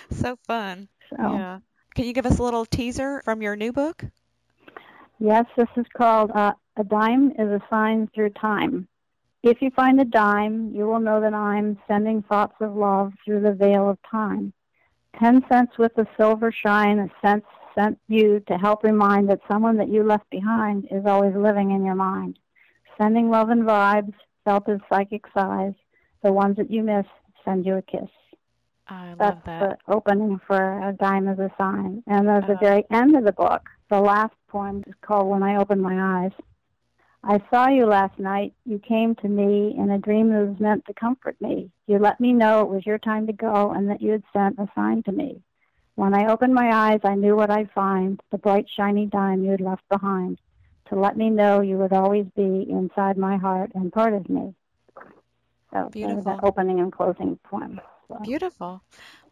so 0.09 0.37
fun. 0.47 0.87
So. 1.09 1.17
Yeah. 1.19 1.59
Can 1.93 2.05
you 2.05 2.13
give 2.13 2.25
us 2.25 2.39
a 2.39 2.43
little 2.43 2.65
teaser 2.65 3.21
from 3.23 3.41
your 3.41 3.55
new 3.55 3.71
book? 3.71 4.03
Yes, 5.19 5.45
this 5.57 5.67
is 5.75 5.85
called 5.95 6.31
uh, 6.33 6.53
A 6.77 6.83
Dime 6.83 7.31
is 7.39 7.47
a 7.49 7.61
Sign 7.69 8.09
Through 8.13 8.31
Time. 8.31 8.89
If 9.43 9.61
you 9.61 9.69
find 9.71 10.01
a 10.01 10.05
dime, 10.05 10.71
you 10.75 10.85
will 10.85 10.99
know 10.99 11.21
that 11.21 11.33
I'm 11.33 11.79
sending 11.87 12.21
thoughts 12.21 12.55
of 12.59 12.75
love 12.75 13.13
through 13.23 13.41
the 13.41 13.53
veil 13.53 13.89
of 13.89 13.97
time. 14.09 14.51
Ten 15.17 15.41
cents 15.47 15.77
with 15.77 15.97
a 15.97 16.05
silver 16.17 16.51
shine, 16.51 16.99
a 16.99 17.09
cent 17.21 17.45
sent 17.75 17.97
you 18.09 18.41
to 18.47 18.57
help 18.57 18.83
remind 18.83 19.29
that 19.29 19.39
someone 19.49 19.77
that 19.77 19.87
you 19.87 20.03
left 20.03 20.29
behind 20.29 20.85
is 20.91 21.05
always 21.05 21.33
living 21.33 21.71
in 21.71 21.85
your 21.85 21.95
mind. 21.95 22.39
Sending 22.97 23.29
love 23.29 23.49
and 23.49 23.63
vibes, 23.63 24.13
felt 24.43 24.67
as 24.67 24.79
psychic 24.89 25.23
sighs. 25.33 25.73
The 26.23 26.33
ones 26.33 26.57
that 26.57 26.69
you 26.69 26.83
miss, 26.83 27.05
send 27.45 27.65
you 27.65 27.75
a 27.75 27.81
kiss. 27.83 28.09
I 28.89 29.09
love 29.09 29.17
That's 29.17 29.45
that. 29.45 29.79
the 29.87 29.93
opening 29.93 30.41
for 30.45 30.89
A 30.89 30.91
Dime 30.91 31.29
as 31.29 31.39
a 31.39 31.49
Sign. 31.57 32.03
And 32.07 32.27
at 32.29 32.47
the 32.47 32.57
very 32.59 32.83
end 32.91 33.15
of 33.15 33.23
the 33.23 33.31
book, 33.31 33.69
the 33.89 34.01
last 34.01 34.33
poem 34.49 34.83
is 34.87 34.93
called 35.01 35.27
When 35.27 35.41
I 35.41 35.55
Open 35.55 35.79
My 35.79 36.25
Eyes. 36.25 36.31
I 37.27 37.41
saw 37.49 37.69
you 37.69 37.87
last 37.87 38.19
night. 38.19 38.53
You 38.65 38.77
came 38.77 39.15
to 39.15 39.27
me 39.27 39.75
in 39.75 39.89
a 39.89 39.97
dream 39.97 40.29
that 40.29 40.47
was 40.47 40.59
meant 40.59 40.85
to 40.85 40.93
comfort 40.93 41.35
me. 41.41 41.71
You 41.87 41.97
let 41.97 42.19
me 42.19 42.33
know 42.33 42.61
it 42.61 42.69
was 42.69 42.85
your 42.85 42.99
time 42.99 43.25
to 43.25 43.33
go 43.33 43.71
and 43.71 43.89
that 43.89 44.01
you 44.01 44.11
had 44.11 44.23
sent 44.31 44.59
a 44.59 44.69
sign 44.75 45.01
to 45.03 45.11
me. 45.11 45.41
When 45.95 46.13
I 46.13 46.31
opened 46.31 46.53
my 46.53 46.69
eyes, 46.71 46.99
I 47.03 47.15
knew 47.15 47.35
what 47.35 47.49
I'd 47.49 47.71
find 47.71 48.21
the 48.31 48.37
bright, 48.37 48.67
shiny 48.69 49.07
dime 49.07 49.43
you 49.43 49.51
had 49.51 49.61
left 49.61 49.87
behind 49.89 50.39
to 50.89 50.95
let 50.95 51.17
me 51.17 51.31
know 51.31 51.61
you 51.61 51.77
would 51.79 51.93
always 51.93 52.27
be 52.35 52.67
inside 52.69 53.17
my 53.17 53.37
heart 53.37 53.71
and 53.73 53.91
part 53.91 54.13
of 54.13 54.29
me. 54.29 54.53
So 55.73 55.89
Beautiful. 55.91 56.23
that 56.23 56.43
opening 56.43 56.79
and 56.79 56.91
closing 56.91 57.39
poem. 57.43 57.81
So. 58.07 58.19
Beautiful. 58.23 58.83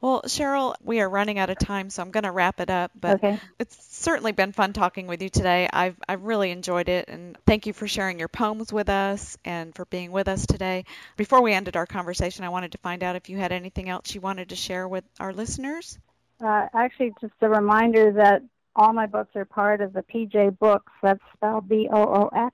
Well, 0.04 0.24
Sherrill, 0.28 0.76
we 0.84 1.00
are 1.00 1.08
running 1.08 1.40
out 1.40 1.50
of 1.50 1.58
time, 1.58 1.90
so 1.90 2.02
I'm 2.02 2.12
going 2.12 2.26
to 2.26 2.32
wrap 2.32 2.60
it 2.60 2.70
up. 2.70 2.92
But 2.94 3.24
okay. 3.24 3.40
it's 3.58 3.78
certainly 3.96 4.34
been 4.34 4.52
fun 4.52 4.74
talking 4.74 5.08
with 5.08 5.22
you 5.22 5.30
today. 5.30 5.70
I've 5.72 5.96
I've 6.06 6.24
really 6.24 6.52
enjoyed 6.52 6.90
it, 6.90 7.08
and 7.08 7.38
thank 7.48 7.68
you 7.68 7.72
for 7.72 7.88
sharing 7.88 8.20
your 8.20 8.28
poems 8.28 8.74
with 8.74 8.90
us 8.90 9.38
and 9.46 9.74
for 9.74 9.86
being 9.86 10.12
with 10.12 10.28
us 10.28 10.46
today. 10.46 10.84
Before 11.16 11.42
we 11.42 11.54
ended 11.54 11.78
our 11.78 11.86
conversation, 11.86 12.44
I 12.44 12.50
wanted 12.50 12.74
to 12.74 12.80
find 12.80 13.02
out 13.02 13.16
if 13.16 13.30
you 13.30 13.38
had 13.38 13.54
anything 13.54 13.88
else 13.88 14.14
you 14.14 14.20
wanted 14.20 14.50
to 14.50 14.58
share 14.58 14.90
with 14.90 15.06
our 15.22 15.32
listeners. 15.32 15.98
Uh, 16.44 16.68
actually, 16.74 17.14
just 17.22 17.36
a 17.40 17.48
reminder 17.48 18.12
that 18.12 18.42
all 18.76 18.92
my 18.92 19.06
books 19.06 19.34
are 19.38 19.46
part 19.46 19.80
of 19.80 19.94
the 19.94 20.04
PJ 20.04 20.58
Boox, 20.58 20.82
that's 21.02 21.24
spelled 21.34 21.70
B 21.70 21.88
O 21.90 22.04
O 22.04 22.30
X, 22.36 22.54